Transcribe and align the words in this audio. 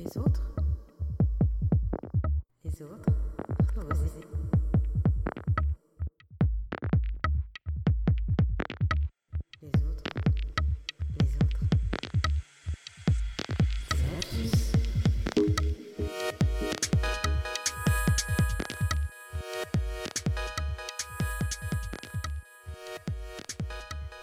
Les 0.00 0.16
autres 0.16 0.42
Les 2.64 2.82
autres 2.82 3.12
aussi. 3.90 4.20
Les 9.60 9.68
autres 9.84 10.04
Les 11.20 11.36
autres 11.36 11.60
C'est. 13.94 14.56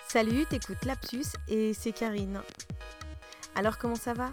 Salut, 0.07 0.47
t'écoutes 0.47 0.85
Lapsus 0.85 1.25
et 1.47 1.75
c'est 1.75 1.91
Karine. 1.91 2.41
Alors 3.53 3.77
comment 3.77 3.93
ça 3.93 4.15
va? 4.15 4.31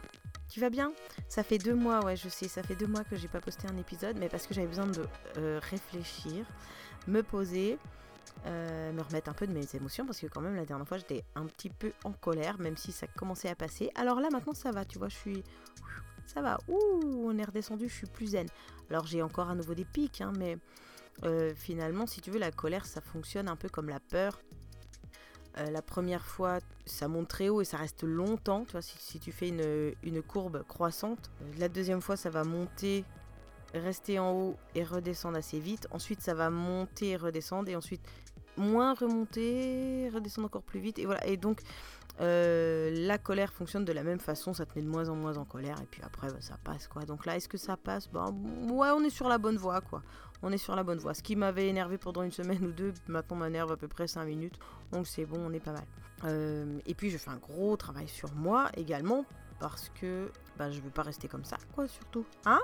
Tu 0.49 0.61
vas 0.61 0.71
bien? 0.71 0.95
Ça 1.35 1.43
fait 1.43 1.59
deux 1.59 1.75
mois, 1.75 2.05
ouais 2.05 2.15
je 2.15 2.29
sais, 2.29 2.47
ça 2.47 2.63
fait 2.63 2.77
deux 2.77 2.87
mois 2.87 3.03
que 3.03 3.17
j'ai 3.17 3.27
pas 3.27 3.41
posté 3.41 3.67
un 3.67 3.77
épisode, 3.77 4.17
mais 4.21 4.29
parce 4.29 4.47
que 4.47 4.55
j'avais 4.55 4.69
besoin 4.69 4.87
de 4.87 5.05
euh, 5.39 5.59
réfléchir, 5.69 6.47
me 7.09 7.25
poser, 7.25 7.77
euh, 8.47 8.93
me 8.93 9.03
remettre 9.03 9.31
un 9.31 9.33
peu 9.33 9.49
de 9.49 9.53
mes 9.53 9.67
émotions, 9.75 10.07
parce 10.07 10.21
que 10.21 10.29
quand 10.29 10.41
même 10.41 10.55
la 10.55 10.65
dernière 10.65 10.87
fois 10.87 10.97
j'étais 10.97 11.25
un 11.35 11.47
petit 11.47 11.71
peu 11.71 11.91
en 12.05 12.13
colère, 12.13 12.61
même 12.61 12.77
si 12.77 12.93
ça 12.93 13.09
commençait 13.09 13.49
à 13.49 13.57
passer. 13.57 13.91
Alors 13.97 14.21
là 14.21 14.29
maintenant 14.31 14.55
ça 14.55 14.71
va, 14.71 14.85
tu 14.85 15.01
vois, 15.01 15.09
je 15.09 15.17
suis... 15.17 15.43
Ça 16.25 16.41
va, 16.41 16.57
ouh, 16.69 17.01
on 17.03 17.37
est 17.37 17.45
redescendu, 17.45 17.89
je 17.89 17.95
suis 17.95 18.07
plus 18.07 18.29
zen. 18.29 18.47
Alors 18.89 19.05
j'ai 19.05 19.21
encore 19.21 19.51
à 19.51 19.57
nouveau 19.57 19.75
des 19.75 19.85
pics, 19.85 20.21
hein, 20.21 20.33
mais 20.39 20.57
euh, 21.25 21.53
finalement 21.57 22.07
si 22.07 22.21
tu 22.21 22.31
veux 22.31 22.39
la 22.39 22.53
colère 22.53 22.87
ça 22.87 23.01
fonctionne 23.01 23.49
un 23.49 23.57
peu 23.57 23.69
comme 23.69 23.89
la 23.89 23.99
peur. 23.99 24.41
Euh, 25.59 25.71
la 25.71 25.83
première 25.83 26.25
fois, 26.25 26.59
ça 26.85 27.07
monte 27.07 27.29
très 27.29 27.49
haut 27.49 27.61
et 27.61 27.65
ça 27.65 27.77
reste 27.77 28.03
longtemps. 28.03 28.65
Tu 28.65 28.73
vois, 28.73 28.83
si, 28.83 29.21
tu 29.21 29.33
fais 29.33 29.49
une, 29.49 30.23
courbe 30.23 30.65
croissante. 30.67 31.31
La 31.59 31.69
deuxième 31.69 32.01
fois, 32.01 32.17
ça 32.17 32.31
va 32.31 32.45
monter, 32.45 33.05
rester 33.73 34.19
en 34.19 34.33
haut 34.33 34.57
et 34.75 34.83
redescendre 34.83 35.37
assez 35.37 35.61
vite. 35.61 35.87
Ensuite, 35.91 36.21
ça 36.21 36.35
va 36.35 36.51
monter 36.51 37.11
et 37.11 37.17
redescendre. 37.17 37.69
Et 37.69 37.77
ensuite, 37.77 38.03
moins 38.57 38.95
remonter, 38.95 40.11
redescendre 40.13 40.47
encore 40.47 40.63
plus 40.63 40.81
vite. 40.81 40.99
Et 40.99 41.07
voilà. 41.07 41.25
Et 41.27 41.37
donc, 41.37 41.61
euh, 42.21 42.91
la 42.93 43.19
colère 43.19 43.53
fonctionne 43.53 43.85
de 43.85 43.93
la 43.93 44.03
même 44.03 44.21
façon. 44.21 44.55
Ça 44.55 44.67
te 44.67 44.77
met 44.77 44.85
de 44.85 44.91
moins 44.91 45.09
en 45.09 45.15
moins 45.15 45.37
en 45.37 45.45
colère. 45.45 45.81
Et 45.81 45.87
puis 45.87 46.03
après, 46.03 46.29
bah, 46.29 46.41
ça 46.41 46.59
passe 46.65 46.89
quoi. 46.89 47.05
Donc 47.05 47.27
là, 47.27 47.37
est-ce 47.37 47.49
que 47.49 47.59
ça 47.59 47.77
passe? 47.77 48.09
Bah, 48.09 48.31
Ouais, 48.69 48.89
on 48.91 49.05
est 49.05 49.11
sur 49.11 49.29
la 49.29 49.39
bonne 49.39 49.57
voie 49.57 49.81
quoi. 49.81 50.03
On 50.47 50.53
est 50.53 50.59
sur 50.59 50.77
la 50.77 50.83
bonne 50.83 50.99
voie. 50.99 51.15
Ce 51.15 51.23
qui 51.23 51.37
m'avait 51.37 51.69
énervé 51.69 51.97
pendant 51.97 52.23
une 52.23 52.31
semaine 52.31 52.63
ou 52.67 52.71
deux, 52.71 52.93
maintenant 53.09 53.37
m'énerve 53.37 53.73
à 53.73 53.77
peu 53.77 53.89
près 53.89 54.07
5 54.07 54.27
minutes. 54.27 54.59
Donc 54.93 55.07
c'est 55.07 55.25
bon, 55.25 55.39
on 55.41 55.53
est 55.53 55.61
pas 55.61 55.73
mal. 55.73 55.85
Euh, 56.25 56.79
et 56.87 56.95
puis 56.95 57.11
je 57.11 57.17
fais 57.17 57.31
un 57.31 57.39
gros 57.39 57.77
travail 57.77 58.07
sur 58.09 58.33
moi 58.35 58.71
également. 58.77 59.25
Parce 59.61 59.91
que 60.01 60.31
bah, 60.59 60.71
je 60.71 60.81
veux 60.81 60.91
pas 60.91 61.03
rester 61.03 61.29
comme 61.29 61.45
ça, 61.45 61.57
quoi, 61.75 61.89
surtout. 61.89 62.27
Hein? 62.45 62.61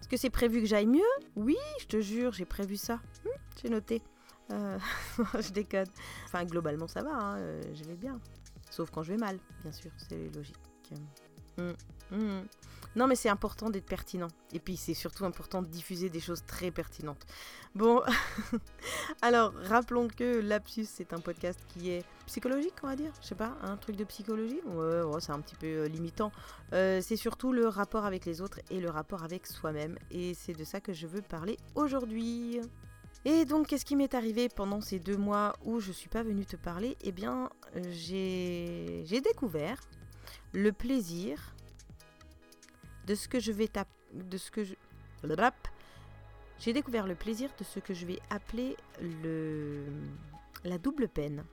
Est-ce 0.00 0.08
que 0.08 0.16
c'est 0.16 0.30
prévu 0.30 0.60
que 0.60 0.66
j'aille 0.66 0.86
mieux? 0.86 1.02
Oui, 1.36 1.56
je 1.80 1.86
te 1.86 2.00
jure, 2.00 2.32
j'ai 2.32 2.46
prévu 2.46 2.76
ça. 2.76 2.94
Hum, 3.24 3.32
j'ai 3.62 3.68
noté. 3.68 4.02
Euh, 4.50 4.78
je 5.40 5.52
décode. 5.52 5.88
Enfin, 6.24 6.44
globalement, 6.44 6.88
ça 6.88 7.02
va, 7.02 7.12
hein, 7.12 7.36
euh, 7.36 7.62
je 7.74 7.84
vais 7.84 7.94
bien. 7.94 8.18
Sauf 8.70 8.90
quand 8.90 9.02
je 9.02 9.12
vais 9.12 9.18
mal, 9.18 9.38
bien 9.62 9.70
sûr, 9.70 9.92
c'est 9.96 10.34
logique. 10.34 10.56
Hum, 11.58 11.74
hum. 12.10 12.44
Non, 12.96 13.06
mais 13.06 13.14
c'est 13.14 13.28
important 13.28 13.70
d'être 13.70 13.86
pertinent. 13.86 14.28
Et 14.52 14.58
puis, 14.58 14.76
c'est 14.76 14.94
surtout 14.94 15.24
important 15.24 15.62
de 15.62 15.68
diffuser 15.68 16.08
des 16.08 16.18
choses 16.18 16.42
très 16.44 16.70
pertinentes. 16.70 17.24
Bon, 17.74 18.02
alors, 19.22 19.52
rappelons 19.54 20.08
que 20.08 20.40
Lapsus, 20.40 20.86
c'est 20.86 21.12
un 21.12 21.20
podcast 21.20 21.60
qui 21.68 21.90
est 21.90 22.04
psychologique, 22.26 22.74
on 22.82 22.88
va 22.88 22.96
dire. 22.96 23.12
Je 23.22 23.28
sais 23.28 23.36
pas, 23.36 23.56
un 23.62 23.76
truc 23.76 23.94
de 23.94 24.04
psychologie? 24.04 24.60
Ouais, 24.66 25.02
ouais, 25.02 25.20
c'est 25.20 25.30
un 25.30 25.40
petit 25.40 25.54
peu 25.54 25.66
euh, 25.66 25.88
limitant. 25.88 26.32
Euh, 26.72 27.00
c'est 27.00 27.16
surtout 27.16 27.52
le 27.52 27.68
rapport 27.68 28.04
avec 28.04 28.24
les 28.24 28.40
autres 28.40 28.58
et 28.70 28.80
le 28.80 28.90
rapport 28.90 29.22
avec 29.22 29.46
soi-même. 29.46 29.96
Et 30.10 30.34
c'est 30.34 30.54
de 30.54 30.64
ça 30.64 30.80
que 30.80 30.92
je 30.92 31.06
veux 31.06 31.22
parler 31.22 31.58
aujourd'hui. 31.76 32.60
Et 33.24 33.44
donc, 33.44 33.68
qu'est-ce 33.68 33.84
qui 33.84 33.94
m'est 33.94 34.14
arrivé 34.14 34.48
pendant 34.48 34.80
ces 34.80 34.98
deux 34.98 35.16
mois 35.16 35.54
où 35.64 35.78
je 35.78 35.92
suis 35.92 36.08
pas 36.08 36.24
venue 36.24 36.46
te 36.46 36.56
parler? 36.56 36.96
Eh 37.02 37.12
bien, 37.12 37.50
j'ai 37.90 39.04
découvert 39.22 39.80
le 40.52 40.72
plaisir 40.72 41.54
de 43.10 43.16
ce 43.16 43.26
que 43.26 43.40
je 43.40 43.50
vais 43.50 43.68
de 44.14 44.38
ce 44.38 44.52
que 44.52 44.62
je 44.62 44.74
j'ai 46.60 46.72
découvert 46.72 47.08
le 47.08 47.16
plaisir 47.16 47.50
de 47.58 47.64
ce 47.64 47.80
que 47.80 47.92
je 47.92 48.06
vais 48.06 48.20
appeler 48.30 48.76
le 49.00 49.84
la 50.62 50.78
double 50.78 51.08
peine. 51.08 51.44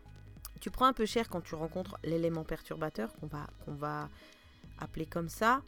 Tu 0.60 0.70
prends 0.70 0.86
un 0.86 0.94
peu 0.94 1.08
cher 1.08 1.30
quand 1.30 1.42
tu 1.42 1.56
rencontres 1.56 1.98
l'élément 2.04 2.44
perturbateur 2.44 3.12
qu'on 3.16 3.26
va 3.26 3.48
qu'on 3.66 3.74
va 3.74 4.08
appeler 4.78 5.08
comme 5.08 5.30
ça 5.30 5.64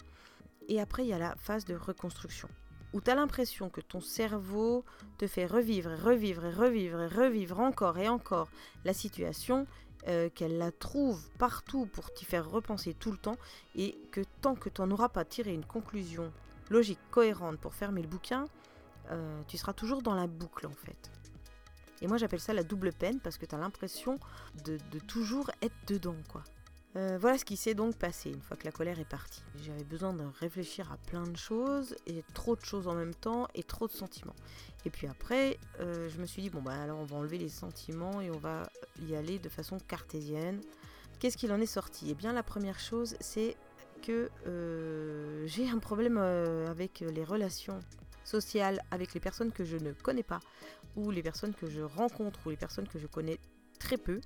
et 0.68 0.80
après 0.80 1.06
il 1.06 1.08
y 1.08 1.14
a 1.14 1.18
la 1.18 1.36
phase 1.38 1.66
de 1.66 1.74
reconstruction 1.74 2.50
où 2.94 3.02
tu 3.02 3.10
as 3.10 3.16
l'impression 3.16 3.70
que 3.70 3.82
ton 3.82 4.02
cerveau 4.02 4.86
te 5.18 5.26
fait 5.26 5.48
revivre 5.48 5.90
revivre 5.90 6.44
revivre 6.44 7.02
et 7.02 7.08
revivre 7.08 7.60
encore 7.60 7.98
et 7.98 8.10
encore 8.10 8.50
la 8.86 8.94
situation 8.94 9.66
euh, 10.08 10.30
qu'elle 10.34 10.58
la 10.58 10.72
trouve 10.72 11.30
partout 11.38 11.86
pour 11.86 12.14
t'y 12.14 12.26
faire 12.26 12.50
repenser 12.50 12.94
tout 12.94 13.12
le 13.12 13.18
temps 13.18 13.38
et 13.76 13.98
que 14.12 14.22
tant 14.42 14.56
que 14.56 14.70
tu 14.70 14.82
n'en 14.82 14.92
auras 14.92 15.10
pas 15.10 15.26
tiré 15.26 15.54
une 15.54 15.66
conclusion 15.66 16.32
logique, 16.70 17.00
cohérente 17.12 17.60
pour 17.60 17.74
fermer 17.74 18.02
le 18.02 18.08
bouquin, 18.08 18.46
euh, 19.12 19.42
tu 19.48 19.58
seras 19.58 19.74
toujours 19.74 20.02
dans 20.02 20.16
la 20.16 20.28
boucle 20.28 20.68
en 20.68 20.72
fait. 20.74 21.12
Et 22.02 22.08
moi 22.08 22.18
j'appelle 22.18 22.40
ça 22.40 22.54
la 22.54 22.64
double 22.64 22.94
peine 22.94 23.20
parce 23.20 23.38
que 23.38 23.46
tu 23.46 23.56
as 23.56 23.58
l'impression 23.58 24.20
de, 24.64 24.78
de 24.92 25.00
toujours 25.00 25.52
être 25.62 25.76
dedans 25.88 26.16
quoi. 26.30 26.44
Euh, 27.00 27.18
voilà 27.18 27.38
ce 27.38 27.46
qui 27.46 27.56
s'est 27.56 27.76
donc 27.76 27.96
passé 27.96 28.30
une 28.30 28.42
fois 28.42 28.58
que 28.58 28.66
la 28.66 28.74
colère 28.74 29.00
est 29.00 29.08
partie. 29.08 29.42
J'avais 29.64 29.86
besoin 29.86 30.14
de 30.14 30.24
réfléchir 30.42 30.92
à 30.92 30.98
plein 30.98 31.24
de 31.24 31.38
choses 31.38 31.96
et 32.08 32.26
trop 32.34 32.58
de 32.58 32.66
choses 32.66 32.90
en 32.90 32.94
même 32.94 33.14
temps 33.16 33.48
et 33.56 33.64
trop 33.64 33.88
de 33.88 33.94
sentiments. 33.94 34.36
Et 34.84 34.90
puis 34.90 35.08
après, 35.08 35.58
euh, 35.80 36.10
je 36.10 36.20
me 36.20 36.26
suis 36.26 36.42
dit 36.42 36.50
bon 36.50 36.62
bah 36.62 36.74
alors 36.74 37.00
on 37.00 37.06
va 37.06 37.16
enlever 37.16 37.38
les 37.38 37.48
sentiments 37.48 38.20
et 38.20 38.30
on 38.30 38.38
va 38.38 38.70
y 39.08 39.16
aller 39.16 39.40
de 39.40 39.48
façon 39.48 39.78
cartésienne. 39.80 40.60
Qu'est-ce 41.20 41.38
qu'il 41.38 41.54
en 41.54 41.62
est 41.62 41.66
sorti? 41.66 42.08
Eh 42.10 42.16
bien 42.16 42.34
la 42.34 42.44
première 42.44 42.80
chose 42.80 43.16
c'est 43.22 43.56
que 44.02 44.30
euh, 44.48 45.48
j'ai 45.48 45.70
un 45.70 45.80
problème 45.80 46.18
avec 46.18 47.00
les 47.00 47.24
relations 47.24 47.80
sociales 48.26 48.82
avec 48.92 49.14
les 49.14 49.22
personnes 49.22 49.54
que 49.54 49.64
je 49.64 49.78
ne 49.78 49.94
connais 49.94 50.24
pas 50.24 50.42
ou 50.98 51.12
les 51.12 51.24
personnes 51.24 51.54
que 51.54 51.70
je 51.70 51.82
rencontre 51.82 52.40
ou 52.46 52.50
les 52.50 52.58
personnes 52.58 52.90
que 52.90 53.00
je 53.00 53.08
connais 53.08 53.40
très 53.80 53.98
peu. 53.98 54.20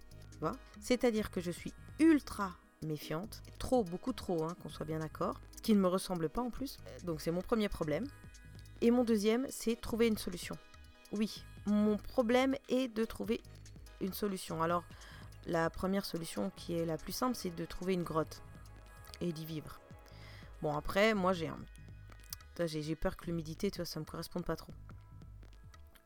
C'est-à-dire 0.81 1.31
que 1.31 1.40
je 1.40 1.51
suis 1.51 1.72
ultra 2.00 2.53
méfiante, 2.86 3.42
trop, 3.60 3.84
beaucoup 3.84 4.14
trop, 4.14 4.44
hein, 4.44 4.56
qu'on 4.62 4.70
soit 4.70 4.86
bien 4.86 5.00
d'accord, 5.00 5.40
ce 5.56 5.62
qui 5.62 5.74
ne 5.74 5.80
me 5.80 5.88
ressemble 5.88 6.30
pas 6.30 6.42
en 6.42 6.50
plus. 6.50 6.78
Donc 7.04 7.22
c'est 7.22 7.32
mon 7.32 7.42
premier 7.42 7.70
problème. 7.70 8.06
Et 8.82 8.92
mon 8.92 9.04
deuxième, 9.04 9.48
c'est 9.50 9.80
trouver 9.80 10.08
une 10.08 10.18
solution. 10.18 10.58
Oui, 11.12 11.44
mon 11.66 11.98
problème 11.98 12.56
est 12.68 12.88
de 12.88 13.06
trouver 13.06 13.42
une 14.02 14.14
solution. 14.14 14.62
Alors, 14.62 14.84
la 15.46 15.70
première 15.70 16.06
solution 16.06 16.52
qui 16.56 16.78
est 16.78 16.86
la 16.86 16.98
plus 16.98 17.14
simple, 17.14 17.36
c'est 17.36 17.56
de 17.56 17.66
trouver 17.66 17.94
une 17.94 18.04
grotte 18.04 18.42
et 19.22 19.32
d'y 19.32 19.46
vivre. 19.46 19.80
Bon, 20.62 20.76
après, 20.76 21.14
moi 21.14 21.34
j'ai 21.34 21.48
un... 21.48 21.60
J'ai 22.66 22.96
peur 22.96 23.18
que 23.18 23.26
l'humidité, 23.26 23.72
tu 23.72 23.78
vois, 23.78 23.86
ça 23.86 24.00
me 24.00 24.06
corresponde 24.06 24.46
pas 24.46 24.56
trop. 24.56 24.74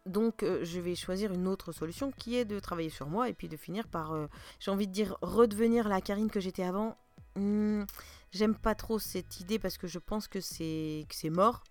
Donc, 0.08 0.44
euh, 0.44 0.64
je 0.64 0.80
vais 0.80 0.96
choisir 0.96 1.34
une 1.34 1.48
autre 1.48 1.72
solution 1.72 2.12
qui 2.12 2.36
est 2.38 2.46
de 2.46 2.60
travailler 2.60 2.90
sur 2.90 3.08
moi 3.08 3.30
et 3.30 3.34
puis 3.34 3.48
de 3.50 3.58
finir 3.58 3.88
par, 3.88 4.14
euh, 4.14 4.28
j'ai 4.60 4.72
envie 4.72 4.88
de 4.88 4.94
dire, 4.94 5.18
redevenir 5.22 5.88
la 5.88 6.02
Karine 6.02 6.30
que 6.30 6.40
j'étais 6.40 6.64
avant. 6.64 6.98
Hmm, 7.36 7.84
J'aime 8.32 8.56
pas 8.56 8.76
trop 8.76 9.00
cette 9.00 9.40
idée 9.40 9.58
parce 9.60 9.78
que 9.78 9.88
je 9.88 10.00
pense 10.00 10.28
que 10.28 10.42
c'est 10.42 11.08
mort. 11.30 11.64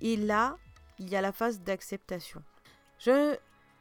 Et 0.00 0.16
là, 0.16 0.56
il 0.98 1.08
y 1.08 1.16
a 1.16 1.20
la 1.20 1.32
phase 1.32 1.60
d'acceptation. 1.60 2.42
Je 2.98 3.36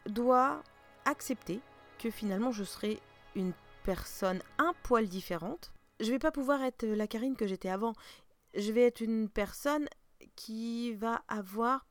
dois 0.06 0.62
accepter 1.06 1.60
que 2.00 2.10
finalement 2.10 2.52
je 2.52 2.64
serai 2.64 3.00
une 3.36 3.54
personne 3.84 4.42
un 4.60 4.74
poil 4.84 5.08
différente. 5.08 5.72
Je 6.00 6.12
vais 6.12 6.20
pas 6.20 6.32
pouvoir 6.32 6.62
être 6.62 6.86
la 6.86 7.08
Karine 7.08 7.36
que 7.36 7.48
j'étais 7.48 7.70
avant. 7.70 7.94
Je 8.56 8.72
vais 8.72 8.84
être 8.84 9.02
une 9.02 9.30
personne 9.30 9.88
qui 10.36 10.94
va 10.94 11.24
avoir 11.28 11.86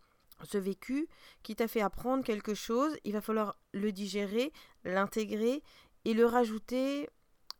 ce 0.45 0.59
vécu, 0.59 1.09
qui 1.43 1.57
t'a 1.57 1.69
fait 1.69 1.81
apprendre 1.81 2.25
quelque 2.25 2.55
chose. 2.55 2.97
Il 3.05 3.13
va 3.13 3.21
falloir 3.21 3.57
le 3.73 3.93
digérer, 3.93 4.53
l'intégrer 4.85 5.63
et 6.05 6.15
le 6.15 6.27
rajouter 6.27 7.09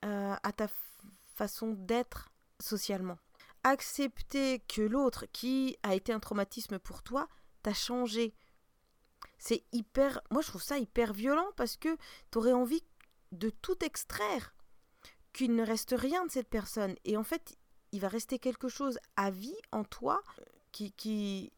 euh, 0.05 0.35
à 0.43 0.53
ta 0.53 0.69
façon 1.35 1.73
d'être 1.73 2.31
socialement. 2.61 3.19
Accepter 3.65 4.61
que 4.61 4.83
l'autre, 4.83 5.27
qui 5.33 5.77
a 5.83 5.95
été 5.95 6.13
un 6.13 6.21
traumatisme 6.21 6.79
pour 6.79 7.03
toi, 7.03 7.29
t'a 7.63 7.75
changé. 7.75 8.35
C'est 9.39 9.65
hyper. 9.73 10.21
Moi, 10.31 10.43
je 10.43 10.49
trouve 10.49 10.63
ça 10.63 10.79
hyper 10.79 11.13
violent 11.13 11.51
parce 11.57 11.77
que 11.77 11.97
t'aurais 12.31 12.53
envie 12.53 12.83
de 13.33 13.51
tout 13.51 13.85
extraire. 13.85 14.55
Qu'il 15.33 15.55
ne 15.55 15.65
reste 15.65 15.95
rien 15.97 16.25
de 16.27 16.31
cette 16.31 16.49
personne. 16.49 16.97
Et 17.05 17.17
en 17.17 17.23
fait, 17.23 17.57
il 17.93 18.01
va 18.01 18.09
rester 18.09 18.39
quelque 18.39 18.69
chose 18.69 18.99
à 19.17 19.31
vie 19.31 19.57
en 19.73 19.85
toi 19.85 20.23
qui, 20.73 20.93
qui, 20.93 21.53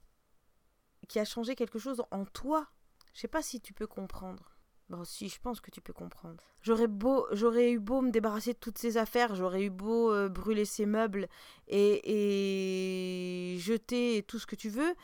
qui 1.12 1.18
a 1.18 1.26
changé 1.26 1.54
quelque 1.54 1.78
chose 1.78 2.02
en 2.10 2.24
toi. 2.24 2.66
Je 3.12 3.20
sais 3.20 3.28
pas 3.28 3.42
si 3.42 3.60
tu 3.60 3.74
peux 3.74 3.86
comprendre. 3.86 4.56
Bon, 4.88 5.04
si, 5.04 5.28
je 5.28 5.38
pense 5.38 5.60
que 5.60 5.70
tu 5.70 5.82
peux 5.82 5.92
comprendre. 5.92 6.42
J'aurais 6.62 6.86
beau, 6.86 7.26
j'aurais 7.32 7.70
eu 7.72 7.78
beau 7.78 8.00
me 8.00 8.10
débarrasser 8.10 8.54
de 8.54 8.58
toutes 8.58 8.78
ces 8.78 8.96
affaires, 8.96 9.34
j'aurais 9.34 9.64
eu 9.64 9.70
beau 9.70 10.10
euh, 10.10 10.30
brûler 10.30 10.64
ces 10.64 10.86
meubles 10.86 11.28
et, 11.68 13.52
et, 13.54 13.58
jeter 13.58 14.24
tout 14.26 14.38
ce 14.38 14.46
que 14.46 14.56
tu 14.56 14.70
veux. 14.70 14.94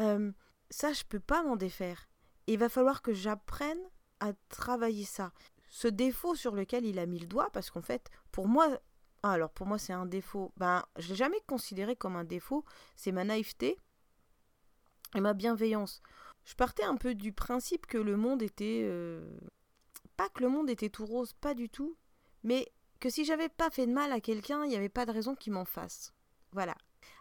Euh, 0.00 0.32
ça, 0.68 0.92
je 0.92 1.04
peux 1.04 1.20
pas 1.20 1.44
m'en 1.44 1.54
défaire. 1.54 2.08
il 2.48 2.58
va 2.58 2.68
falloir 2.68 3.00
que 3.00 3.12
j'apprenne 3.12 3.82
à 4.18 4.32
travailler 4.48 5.04
ça. 5.04 5.32
Ce 5.68 5.86
défaut 5.86 6.34
sur 6.34 6.56
lequel 6.56 6.84
il 6.84 6.98
a 6.98 7.06
mis 7.06 7.20
le 7.20 7.26
doigt, 7.28 7.50
parce 7.52 7.70
qu'en 7.70 7.82
fait, 7.82 8.10
pour 8.32 8.48
moi, 8.48 8.68
ah, 9.22 9.30
alors 9.30 9.50
pour 9.50 9.68
moi 9.68 9.78
c'est 9.78 9.92
un 9.92 10.06
défaut. 10.06 10.52
Ben, 10.56 10.84
je 10.98 11.10
l'ai 11.10 11.14
jamais 11.14 11.40
considéré 11.46 11.94
comme 11.94 12.16
un 12.16 12.24
défaut. 12.24 12.64
C'est 12.96 13.12
ma 13.12 13.22
naïveté 13.22 13.78
et 15.14 15.20
ma 15.20 15.34
bienveillance 15.34 16.02
je 16.44 16.54
partais 16.54 16.84
un 16.84 16.96
peu 16.96 17.14
du 17.14 17.32
principe 17.32 17.86
que 17.86 17.98
le 17.98 18.16
monde 18.16 18.42
était... 18.42 18.82
Euh, 18.84 19.38
pas 20.16 20.28
que 20.28 20.42
le 20.42 20.48
monde 20.48 20.68
était 20.68 20.90
tout 20.90 21.06
rose, 21.06 21.32
pas 21.34 21.54
du 21.54 21.68
tout, 21.68 21.96
mais 22.42 22.70
que 23.00 23.10
si 23.10 23.24
j'avais 23.24 23.48
pas 23.48 23.70
fait 23.70 23.86
de 23.86 23.92
mal 23.92 24.12
à 24.12 24.20
quelqu'un, 24.20 24.64
il 24.64 24.68
n'y 24.68 24.76
avait 24.76 24.88
pas 24.88 25.06
de 25.06 25.12
raison 25.12 25.34
qu'il 25.34 25.52
m'en 25.52 25.64
fasse. 25.64 26.12
Voilà. 26.52 26.76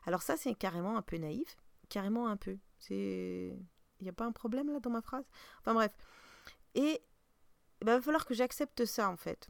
Alors 0.06 0.22
ça, 0.22 0.38
c'est 0.38 0.54
carrément 0.56 0.98
un 0.98 1.02
peu 1.02 1.18
naïf. 1.18 1.58
Carrément 1.90 2.28
un 2.28 2.38
peu. 2.38 2.58
C'est... 2.80 3.58
Il 4.00 4.04
n'y 4.04 4.10
a 4.10 4.14
pas 4.14 4.26
un 4.26 4.32
problème 4.32 4.72
là 4.72 4.80
dans 4.80 4.90
ma 4.90 5.02
phrase? 5.02 5.26
Enfin 5.60 5.74
bref. 5.74 5.96
Et 6.74 7.02
il 7.82 7.86
va 7.86 8.02
falloir 8.02 8.26
que 8.26 8.34
j'accepte 8.34 8.86
ça 8.86 9.10
en 9.10 9.18
fait. 9.18 9.50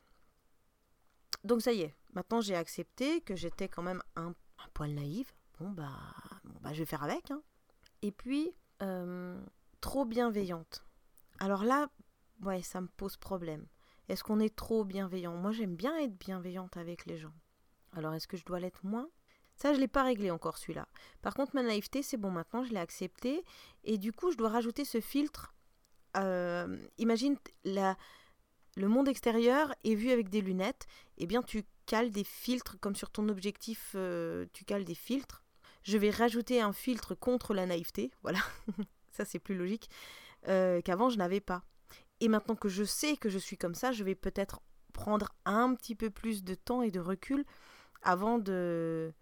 Donc 1.44 1.62
ça 1.62 1.72
y 1.72 1.82
est, 1.82 1.96
maintenant 2.14 2.42
j'ai 2.42 2.56
accepté 2.56 3.22
que 3.22 3.36
j'étais 3.36 3.70
quand 3.70 3.82
même 3.82 4.04
un, 4.16 4.28
un 4.60 4.70
poil 4.74 4.94
naïve. 4.94 5.32
Bon 5.60 5.70
bah, 5.70 5.90
bon 6.44 6.60
bah 6.62 6.74
je 6.74 6.80
vais 6.80 6.86
faire 6.86 7.04
avec. 7.04 7.32
Hein. 7.32 7.42
Et 8.02 8.12
puis, 8.12 8.54
euh, 8.82 9.40
trop 9.80 10.06
bienveillante. 10.06 10.84
Alors 11.40 11.64
là, 11.64 11.90
ouais, 12.44 12.62
ça 12.62 12.82
me 12.82 12.88
pose 12.88 13.18
problème. 13.18 13.66
Est-ce 14.10 14.24
qu'on 14.24 14.40
est 14.40 14.56
trop 14.56 14.84
bienveillant? 14.84 15.36
Moi, 15.36 15.52
j'aime 15.52 15.76
bien 15.76 15.98
être 15.98 16.18
bienveillante 16.18 16.78
avec 16.78 17.06
les 17.06 17.18
gens. 17.18 17.34
Alors, 17.94 18.14
est-ce 18.14 18.28
que 18.28 18.38
je 18.38 18.46
dois 18.46 18.60
l'être 18.60 18.84
moins? 18.84 19.10
Ça, 19.56 19.72
je 19.74 19.76
ne 19.76 19.82
l'ai 19.82 19.88
pas 19.88 20.04
réglé 20.04 20.32
encore, 20.32 20.58
celui-là. 20.58 20.88
Par 21.22 21.34
contre, 21.34 21.56
ma 21.56 21.62
naïveté, 21.62 22.02
c'est 22.02 22.18
bon, 22.18 22.32
maintenant, 22.32 22.64
je 22.64 22.72
l'ai 22.72 22.80
accepté. 22.80 23.44
Et 23.84 23.98
du 23.98 24.12
coup, 24.12 24.32
je 24.32 24.38
dois 24.38 24.50
rajouter 24.50 24.86
ce 24.86 25.00
filtre. 25.00 25.54
Euh, 26.18 26.78
imagine 26.98 27.38
la, 27.64 27.96
le 28.76 28.88
monde 28.88 29.08
extérieur 29.08 29.74
est 29.84 29.96
vu 29.96 30.12
avec 30.12 30.30
des 30.30 30.42
lunettes. 30.42 30.88
Eh 31.18 31.28
bien, 31.28 31.44
tu 31.44 31.64
cales 31.86 32.12
des 32.12 32.24
filtres, 32.24 32.80
comme 32.80 32.96
sur 32.96 33.12
ton 33.12 33.30
objectif, 33.30 33.92
euh, 33.96 34.46
tu 34.54 34.66
cales 34.66 34.86
des 34.86 34.96
filtres. 34.96 35.44
Je 35.84 35.98
vais 35.98 36.10
rajouter 36.10 36.62
un 36.62 36.74
filtre 36.74 37.16
contre 37.16 37.54
la 37.54 37.66
naïveté. 37.66 38.12
Voilà. 38.22 38.40
ça 39.12 39.26
c'est 39.26 39.40
plus 39.40 39.56
logique, 39.56 39.90
euh, 40.48 40.82
qu'avant 40.82 41.10
je 41.10 41.18
n'avais 41.18 41.42
pas. 41.42 41.64
Et 42.20 42.28
maintenant 42.28 42.56
que 42.56 42.70
je 42.70 42.84
sais 42.84 43.18
que 43.18 43.30
je 43.30 43.40
suis 43.40 43.58
comme 43.58 43.76
ça, 43.76 43.92
je 43.92 44.04
vais 44.04 44.16
peut-être 44.16 44.62
prendre 44.94 45.34
un 45.46 45.74
petit 45.76 45.96
peu 45.96 46.10
plus 46.10 46.44
de 46.44 46.56
temps 46.56 46.82
et 46.82 46.92
de 46.92 47.00
recul 47.00 47.46
avant 48.04 48.38
de, 48.38 49.14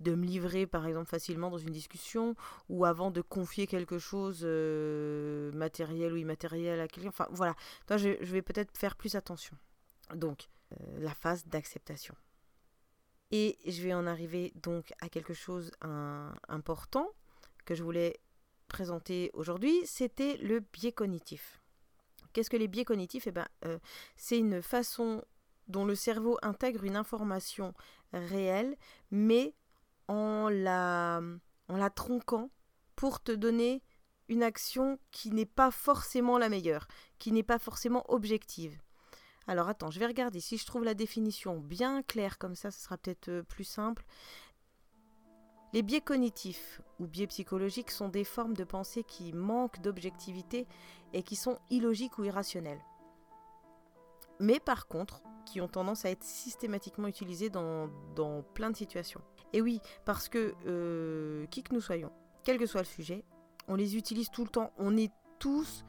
de 0.00 0.14
me 0.14 0.26
livrer 0.26 0.66
par 0.66 0.86
exemple 0.86 1.08
facilement 1.08 1.50
dans 1.50 1.58
une 1.58 1.72
discussion 1.72 2.34
ou 2.68 2.84
avant 2.84 3.10
de 3.10 3.20
confier 3.20 3.66
quelque 3.66 3.98
chose 3.98 4.42
euh, 4.44 5.50
matériel 5.52 6.12
ou 6.12 6.16
immatériel 6.16 6.80
à 6.80 6.88
quelqu'un. 6.88 7.08
Enfin 7.08 7.28
voilà, 7.30 7.54
Toi, 7.86 7.96
je, 7.96 8.10
vais 8.20 8.42
peut-être 8.42 8.76
faire 8.76 8.96
plus 8.96 9.14
attention. 9.14 9.56
Donc 10.14 10.48
euh, 10.72 11.00
la 11.00 11.14
phase 11.14 11.46
d'acceptation. 11.46 12.14
Et 13.30 13.58
je 13.66 13.82
vais 13.82 13.94
en 13.94 14.06
arriver 14.06 14.52
donc 14.62 14.92
à 15.00 15.08
quelque 15.08 15.34
chose 15.34 15.70
d'important 15.82 17.08
que 17.64 17.74
je 17.74 17.82
voulais 17.82 18.20
présenté 18.68 19.30
aujourd'hui, 19.34 19.80
c'était 19.84 20.36
le 20.38 20.60
biais 20.60 20.92
cognitif. 20.92 21.60
Qu'est-ce 22.32 22.50
que 22.50 22.56
les 22.56 22.68
biais 22.68 22.84
cognitifs? 22.84 23.26
Eh 23.26 23.32
ben, 23.32 23.46
euh, 23.64 23.78
C'est 24.16 24.38
une 24.38 24.62
façon 24.62 25.24
dont 25.68 25.84
le 25.84 25.94
cerveau 25.94 26.38
intègre 26.42 26.84
une 26.84 26.96
information 26.96 27.74
réelle, 28.12 28.76
mais 29.10 29.54
en 30.08 30.48
la, 30.48 31.20
en 31.68 31.76
la 31.76 31.90
tronquant 31.90 32.50
pour 32.94 33.22
te 33.22 33.32
donner 33.32 33.82
une 34.28 34.42
action 34.42 34.98
qui 35.10 35.30
n'est 35.30 35.46
pas 35.46 35.70
forcément 35.70 36.38
la 36.38 36.48
meilleure, 36.48 36.88
qui 37.18 37.32
n'est 37.32 37.42
pas 37.42 37.58
forcément 37.58 38.04
objective. 38.12 38.78
Alors 39.48 39.68
attends, 39.68 39.90
je 39.90 40.00
vais 40.00 40.06
regarder 40.06 40.40
si 40.40 40.58
je 40.58 40.66
trouve 40.66 40.84
la 40.84 40.94
définition 40.94 41.58
bien 41.58 42.02
claire 42.02 42.38
comme 42.38 42.56
ça, 42.56 42.70
ce 42.70 42.80
sera 42.80 42.96
peut-être 42.96 43.28
euh, 43.28 43.42
plus 43.42 43.64
simple. 43.64 44.04
Les 45.72 45.82
biais 45.82 46.00
cognitifs 46.00 46.80
ou 46.98 47.06
biais 47.06 47.26
psychologiques 47.26 47.90
sont 47.90 48.08
des 48.08 48.24
formes 48.24 48.54
de 48.54 48.64
pensée 48.64 49.04
qui 49.04 49.32
manquent 49.32 49.80
d'objectivité 49.80 50.66
et 51.12 51.22
qui 51.22 51.36
sont 51.36 51.58
illogiques 51.70 52.18
ou 52.18 52.24
irrationnelles. 52.24 52.80
Mais 54.40 54.58
par 54.58 54.86
contre, 54.86 55.22
qui 55.44 55.60
ont 55.60 55.68
tendance 55.68 56.04
à 56.04 56.10
être 56.10 56.24
systématiquement 56.24 57.08
utilisées 57.08 57.50
dans, 57.50 57.88
plein 58.54 58.70
de 58.70 58.76
situations. 58.76 59.20
Et 59.52 59.60
oui, 59.60 59.80
parce 60.04 60.28
que 60.28 60.54
euh, 60.66 61.46
qui 61.46 61.62
que 61.62 61.72
nous 61.72 61.80
soyons, 61.80 62.10
quel 62.42 62.58
que 62.58 62.66
soit 62.66 62.80
le 62.80 62.86
sujet, 62.86 63.24
on 63.68 63.76
les 63.76 63.96
utilise 63.96 64.30
tout 64.30 64.44
le 64.44 64.50
temps. 64.50 64.72
On 64.76 64.96
est 64.96 65.12
tous 65.38 65.84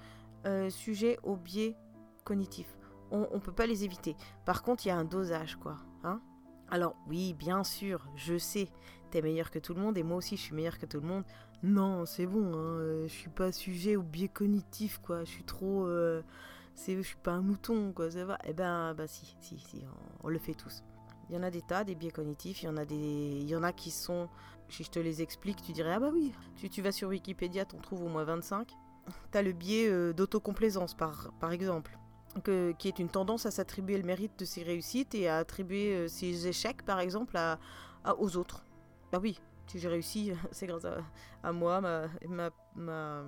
euh, 0.46 0.70
sujets 0.70 1.18
aux 1.24 1.36
biais 1.36 1.76
cognitifs. 2.24 2.78
On 3.12 3.22
ne 3.34 3.40
peut 3.40 3.54
pas 3.54 3.68
les 3.68 3.84
éviter. 3.84 4.16
Par 4.46 4.64
contre, 4.64 4.86
il 4.86 4.90
y 4.90 4.92
a 4.92 4.98
un 4.98 5.06
dosage, 5.06 5.56
quoi. 5.56 5.78
Hein 6.04 6.22
alors 6.70 6.96
oui, 7.08 7.34
bien 7.34 7.64
sûr, 7.64 8.08
je 8.16 8.38
sais, 8.38 8.68
t'es 9.12 9.22
meilleur 9.22 9.52
que 9.52 9.60
tout 9.60 9.74
le 9.74 9.82
monde 9.82 9.98
et 9.98 10.04
moi 10.04 10.18
aussi 10.18 10.36
je 10.36 10.42
suis 10.42 10.56
meilleur 10.56 10.78
que 10.78 10.86
tout 10.86 11.00
le 11.00 11.08
monde. 11.08 11.24
Non, 11.64 12.06
c'est 12.06 12.28
bon, 12.28 12.54
hein, 12.54 12.80
euh, 12.80 13.08
je 13.08 13.14
suis 13.14 13.30
pas 13.30 13.52
sujet 13.52 13.96
au 13.96 14.04
biais 14.04 14.28
cognitif, 14.28 15.00
quoi. 15.00 15.24
Je 15.24 15.30
suis 15.30 15.44
trop. 15.44 15.88
Euh, 15.88 16.22
je 16.76 17.02
suis 17.02 17.18
pas 17.18 17.32
un 17.32 17.42
mouton, 17.42 17.94
quoi, 17.94 18.12
ça 18.12 18.26
va. 18.26 18.38
Eh 18.46 18.54
ben, 18.54 18.94
bah 18.94 19.08
si, 19.08 19.36
si, 19.40 19.58
si, 19.58 19.84
on, 20.24 20.30
le 20.30 20.38
fait 20.38 20.54
tous. 20.54 20.84
Il 21.30 21.36
y 21.36 21.38
en 21.40 21.44
a 21.44 21.50
des 21.50 21.64
tas, 21.64 21.84
des 21.84 21.96
biais 21.96 22.12
cognitifs, 22.12 22.62
il 22.62 22.68
y 22.68 22.70
en 22.70 22.78
a 22.78 22.86
des. 22.86 22.96
Il 22.96 23.50
y 23.50 23.56
en 23.56 23.64
a 23.64 23.74
qui 23.74 23.90
sont. 23.90 24.30
Si 24.70 24.84
je 24.84 24.92
te 24.92 25.00
les 25.00 25.22
explique, 25.22 25.62
tu 25.64 25.72
dirais, 25.72 25.94
ah 25.94 26.00
bah 26.00 26.12
oui, 26.14 26.34
tu, 26.58 26.70
tu 26.70 26.82
vas 26.82 26.92
sur 26.92 27.10
Wikipédia, 27.10 27.66
t'en 27.66 27.80
trouves 27.80 28.04
au 28.04 28.10
moins 28.10 28.26
25. 28.26 28.72
T'as 29.32 29.42
le 29.42 29.54
biais 29.54 29.88
euh, 29.90 30.14
d'autocomplaisance, 30.14 30.94
par, 30.94 31.32
par 31.40 31.54
exemple 31.54 31.98
qui 32.42 32.88
est 32.88 33.00
une 33.00 33.10
tendance 33.10 33.46
à 33.46 33.52
s'attribuer 33.52 33.98
le 33.98 34.04
mérite 34.04 34.38
de 34.40 34.46
ses 34.46 34.64
réussites 34.64 35.16
et 35.16 35.28
à 35.28 35.38
attribuer 35.38 35.96
euh, 35.96 36.08
ses 36.08 36.48
échecs, 36.48 36.84
par 36.84 37.00
exemple, 37.00 37.38
à, 37.38 37.60
aux 38.18 38.38
autres. 38.38 38.64
Bah 39.12 39.20
oui, 39.22 39.40
si 39.68 39.80
j'ai 39.80 39.88
réussi, 39.88 40.32
c'est 40.52 40.68
grâce 40.68 40.86
à, 41.44 41.52
moi, 41.52 41.82
ma... 41.82 42.08
ma, 42.76 43.24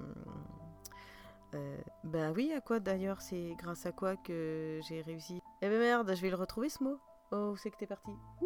euh, 1.56 1.78
bah 2.04 2.32
oui, 2.36 2.54
à 2.54 2.62
quoi 2.62 2.80
d'ailleurs 2.80 3.22
C'est 3.22 3.56
grâce 3.58 3.86
à 3.86 3.92
quoi 3.92 4.16
que 4.16 4.80
j'ai 4.88 5.02
réussi 5.02 5.42
Eh 5.62 5.70
ben 5.70 5.80
merde, 5.80 6.14
je 6.14 6.22
vais 6.22 6.30
le 6.30 6.36
retrouver 6.36 6.70
ce 6.70 6.84
mot. 6.84 7.00
Oh, 7.32 7.56
c'est 7.58 7.72
que 7.72 7.78
t'es 7.78 7.88
parti. 7.88 8.12
Ouh, 8.42 8.46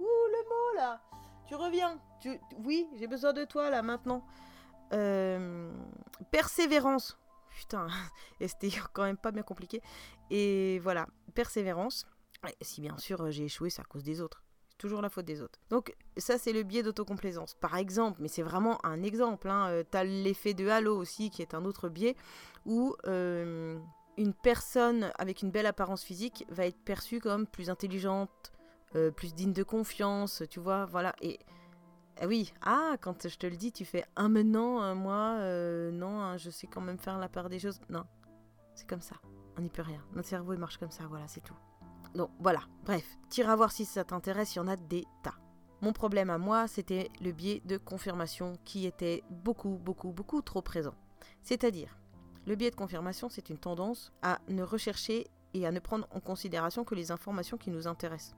ouh, 0.00 0.04
le 0.04 0.48
mot 0.48 0.76
là 0.76 1.00
Tu 1.46 1.54
reviens 1.54 1.98
tu... 2.20 2.38
Oui, 2.64 2.86
j'ai 2.96 3.06
besoin 3.06 3.32
de 3.32 3.44
toi 3.44 3.70
là 3.70 3.82
maintenant. 3.82 4.22
Euh, 4.92 5.72
persévérance. 6.30 7.18
Putain, 7.56 7.86
et 8.40 8.48
c'était 8.48 8.70
quand 8.92 9.04
même 9.04 9.16
pas 9.16 9.32
bien 9.32 9.42
compliqué. 9.42 9.80
Et 10.30 10.78
voilà, 10.80 11.06
persévérance. 11.34 12.06
Si 12.60 12.80
bien 12.80 12.96
sûr 12.98 13.30
j'ai 13.30 13.44
échoué, 13.44 13.70
c'est 13.70 13.80
à 13.80 13.84
cause 13.84 14.04
des 14.04 14.20
autres. 14.20 14.44
C'est 14.68 14.76
toujours 14.76 15.00
la 15.00 15.08
faute 15.08 15.24
des 15.24 15.40
autres. 15.40 15.58
Donc 15.70 15.94
ça 16.18 16.38
c'est 16.38 16.52
le 16.52 16.62
biais 16.62 16.82
d'autocomplaisance. 16.82 17.54
Par 17.54 17.76
exemple, 17.76 18.20
mais 18.20 18.28
c'est 18.28 18.42
vraiment 18.42 18.84
un 18.84 19.02
exemple, 19.02 19.48
hein, 19.48 19.68
euh, 19.68 19.84
tu 19.90 19.96
as 19.96 20.04
l'effet 20.04 20.52
de 20.52 20.68
halo 20.68 20.96
aussi 20.96 21.30
qui 21.30 21.40
est 21.40 21.54
un 21.54 21.64
autre 21.64 21.88
biais 21.88 22.14
où 22.66 22.94
euh, 23.06 23.78
une 24.18 24.34
personne 24.34 25.10
avec 25.18 25.42
une 25.42 25.50
belle 25.50 25.66
apparence 25.66 26.04
physique 26.04 26.44
va 26.50 26.66
être 26.66 26.78
perçue 26.84 27.20
comme 27.20 27.46
plus 27.46 27.70
intelligente, 27.70 28.52
euh, 28.94 29.10
plus 29.10 29.34
digne 29.34 29.52
de 29.52 29.62
confiance, 29.62 30.42
tu 30.50 30.60
vois, 30.60 30.84
voilà. 30.84 31.14
Et 31.22 31.38
oui, 32.24 32.52
ah, 32.62 32.96
quand 33.00 33.28
je 33.28 33.36
te 33.36 33.46
le 33.46 33.56
dis, 33.56 33.72
tu 33.72 33.84
fais 33.84 34.04
un 34.16 34.28
maintenant, 34.28 34.80
un 34.80 34.94
moi, 34.94 35.36
euh, 35.40 35.90
non, 35.90 36.20
hein, 36.20 36.36
je 36.38 36.50
sais 36.50 36.66
quand 36.66 36.80
même 36.80 36.98
faire 36.98 37.18
la 37.18 37.28
part 37.28 37.48
des 37.48 37.58
choses. 37.58 37.80
Non, 37.90 38.04
c'est 38.74 38.88
comme 38.88 39.02
ça, 39.02 39.16
on 39.58 39.62
n'y 39.62 39.68
peut 39.68 39.82
rien. 39.82 40.02
Notre 40.14 40.28
cerveau, 40.28 40.54
il 40.54 40.58
marche 40.58 40.78
comme 40.78 40.90
ça, 40.90 41.04
voilà, 41.08 41.28
c'est 41.28 41.42
tout. 41.42 41.56
Donc 42.14 42.30
voilà, 42.38 42.60
bref, 42.84 43.04
tire 43.28 43.50
à 43.50 43.56
voir 43.56 43.70
si 43.70 43.84
ça 43.84 44.04
t'intéresse, 44.04 44.54
il 44.54 44.58
y 44.58 44.62
en 44.62 44.68
a 44.68 44.76
des 44.76 45.04
tas. 45.22 45.34
Mon 45.82 45.92
problème 45.92 46.30
à 46.30 46.38
moi, 46.38 46.68
c'était 46.68 47.10
le 47.20 47.32
biais 47.32 47.60
de 47.66 47.76
confirmation 47.76 48.54
qui 48.64 48.86
était 48.86 49.22
beaucoup, 49.28 49.76
beaucoup, 49.76 50.10
beaucoup 50.10 50.40
trop 50.40 50.62
présent. 50.62 50.94
C'est-à-dire, 51.42 51.98
le 52.46 52.54
biais 52.54 52.70
de 52.70 52.76
confirmation, 52.76 53.28
c'est 53.28 53.50
une 53.50 53.58
tendance 53.58 54.12
à 54.22 54.38
ne 54.48 54.62
rechercher 54.62 55.26
et 55.52 55.66
à 55.66 55.72
ne 55.72 55.80
prendre 55.80 56.08
en 56.12 56.20
considération 56.20 56.84
que 56.84 56.94
les 56.94 57.10
informations 57.10 57.58
qui 57.58 57.70
nous 57.70 57.86
intéressent 57.86 58.36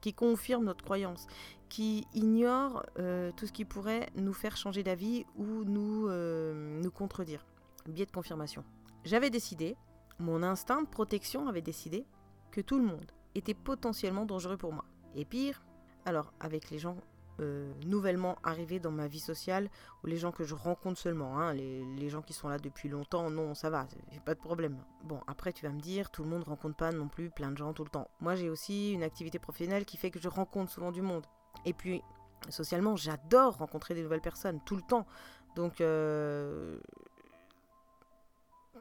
qui 0.00 0.14
confirme 0.14 0.64
notre 0.64 0.84
croyance, 0.84 1.26
qui 1.68 2.06
ignore 2.14 2.84
euh, 2.98 3.30
tout 3.36 3.46
ce 3.46 3.52
qui 3.52 3.64
pourrait 3.64 4.08
nous 4.16 4.32
faire 4.32 4.56
changer 4.56 4.82
d'avis 4.82 5.24
ou 5.36 5.64
nous, 5.64 6.08
euh, 6.08 6.80
nous 6.80 6.90
contredire. 6.90 7.46
Biais 7.86 8.06
de 8.06 8.10
confirmation. 8.10 8.64
J'avais 9.04 9.30
décidé, 9.30 9.76
mon 10.18 10.42
instinct 10.42 10.82
de 10.82 10.88
protection 10.88 11.48
avait 11.48 11.62
décidé 11.62 12.04
que 12.50 12.60
tout 12.60 12.78
le 12.78 12.84
monde 12.84 13.10
était 13.34 13.54
potentiellement 13.54 14.26
dangereux 14.26 14.56
pour 14.56 14.72
moi. 14.72 14.84
Et 15.14 15.24
pire, 15.24 15.62
alors 16.04 16.32
avec 16.40 16.70
les 16.70 16.78
gens 16.78 16.96
euh, 17.40 17.72
nouvellement 17.86 18.36
arrivés 18.42 18.78
dans 18.78 18.90
ma 18.90 19.06
vie 19.06 19.20
sociale 19.20 19.70
ou 20.02 20.06
les 20.06 20.16
gens 20.16 20.30
que 20.30 20.44
je 20.44 20.54
rencontre 20.54 20.98
seulement. 20.98 21.38
Hein. 21.38 21.54
les, 21.54 22.08
gens 22.08 22.22
qui 22.22 22.32
sont 22.32 22.48
là 22.48 22.58
depuis 22.58 22.88
longtemps, 22.88 23.30
non, 23.30 23.54
ça 23.54 23.70
va, 23.70 23.86
pas 24.24 24.34
de 24.34 24.40
problème. 24.40 24.76
Bon, 25.04 25.20
après, 25.26 25.52
tu 25.52 25.64
vas 25.64 25.72
me 25.72 25.80
dire, 25.80 26.10
tout 26.10 26.22
le 26.22 26.28
monde 26.28 26.44
rencontre 26.44 26.76
pas 26.76 26.92
non 26.92 27.08
plus 27.08 27.30
plein 27.30 27.50
de 27.50 27.56
gens 27.56 27.72
tout 27.72 27.84
le 27.84 27.90
temps. 27.90 28.08
Moi, 28.20 28.34
j'ai 28.34 28.50
aussi 28.50 28.92
une 28.92 29.02
activité 29.02 29.38
professionnelle 29.38 29.84
qui 29.84 29.96
fait 29.96 30.10
que 30.10 30.20
je 30.20 30.28
rencontre 30.28 30.70
souvent 30.70 30.92
du 30.92 31.02
monde. 31.02 31.24
Et 31.64 31.72
puis, 31.72 32.02
socialement, 32.48 32.96
j'adore 32.96 33.58
rencontrer 33.58 33.94
des 33.94 34.02
nouvelles 34.02 34.20
personnes 34.20 34.60
tout 34.64 34.76
le 34.76 34.82
temps. 34.82 35.06
Donc, 35.54 35.80
euh, 35.80 36.78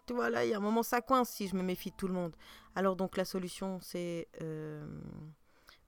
tu 0.05 0.13
vois, 0.13 0.29
là, 0.29 0.45
il 0.45 0.51
y 0.51 0.53
a 0.53 0.57
un 0.57 0.61
moment, 0.61 0.83
ça 0.83 1.01
coince 1.01 1.29
si 1.29 1.47
je 1.47 1.55
me 1.55 1.63
méfie 1.63 1.91
de 1.91 1.95
tout 1.95 2.07
le 2.07 2.13
monde. 2.13 2.35
Alors, 2.75 2.95
donc, 2.95 3.17
la 3.17 3.25
solution, 3.25 3.79
c'est 3.81 4.27
euh, 4.41 4.85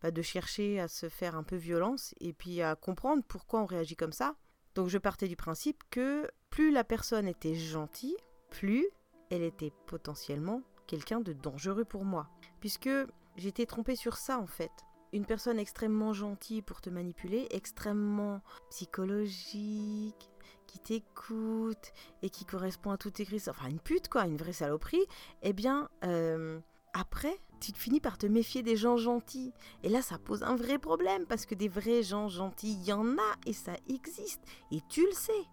bah, 0.02 0.12
de 0.12 0.22
chercher 0.22 0.80
à 0.80 0.88
se 0.88 1.10
faire 1.10 1.36
un 1.36 1.44
peu 1.44 1.56
violence 1.56 2.14
et 2.20 2.34
puis 2.34 2.62
à 2.62 2.76
comprendre 2.76 3.24
pourquoi 3.28 3.62
on 3.62 3.66
réagit 3.66 3.96
comme 3.96 4.14
ça. 4.14 4.36
Donc, 4.76 4.88
je 4.88 4.98
partais 4.98 5.28
du 5.28 5.36
principe 5.36 5.84
que 5.90 6.30
plus 6.50 6.72
la 6.72 6.84
personne 6.84 7.28
était 7.28 7.56
gentille, 7.56 8.16
plus 8.50 8.88
elle 9.30 9.44
était 9.44 9.72
potentiellement 9.88 10.62
quelqu'un 10.88 11.22
de 11.22 11.34
dangereux 11.34 11.86
pour 11.86 12.06
moi. 12.06 12.30
Puisque 12.60 12.90
j'étais 13.38 13.66
trompée 13.66 13.96
sur 13.96 14.18
ça, 14.18 14.40
en 14.40 14.48
fait 14.48 14.72
une 15.14 15.26
personne 15.26 15.60
extrêmement 15.60 16.14
gentille 16.14 16.62
pour 16.62 16.82
te 16.82 16.90
manipuler, 16.90 17.48
extrêmement 17.52 18.42
psychologique, 18.70 20.30
qui 20.68 20.80
t'écoute 20.80 21.92
et 22.22 22.30
qui 22.30 22.46
correspond 22.46 22.92
à 22.92 22.98
toutes 22.98 23.16
tes 23.16 23.26
crises, 23.26 23.50
enfin 23.50 23.68
une 23.68 23.80
pute 23.80 24.08
quoi, 24.08 24.26
une 24.26 24.38
vraie 24.38 24.54
saloperie, 24.54 25.06
eh 25.42 25.52
bien 25.54 25.90
euh, 26.06 26.60
après, 26.94 27.40
tu 27.60 27.72
finis 27.74 28.00
par 28.00 28.18
te 28.18 28.26
méfier 28.26 28.64
des 28.64 28.76
gens 28.76 28.98
gentils. 28.98 29.54
Et 29.84 29.90
là, 29.90 30.02
ça 30.02 30.18
pose 30.18 30.44
un 30.44 30.56
vrai 30.56 30.80
problème 30.80 31.26
parce 31.26 31.46
que 31.46 31.56
des 31.56 31.70
vrais 31.70 32.04
gens 32.04 32.28
gentils, 32.28 32.74
il 32.74 32.84
y 32.84 32.94
en 32.94 33.18
a 33.18 33.36
et 33.46 33.54
ça 33.54 33.74
existe. 33.88 34.42
Et 34.72 34.82
tu 34.90 35.06
le 35.06 35.14
sais. 35.14 35.46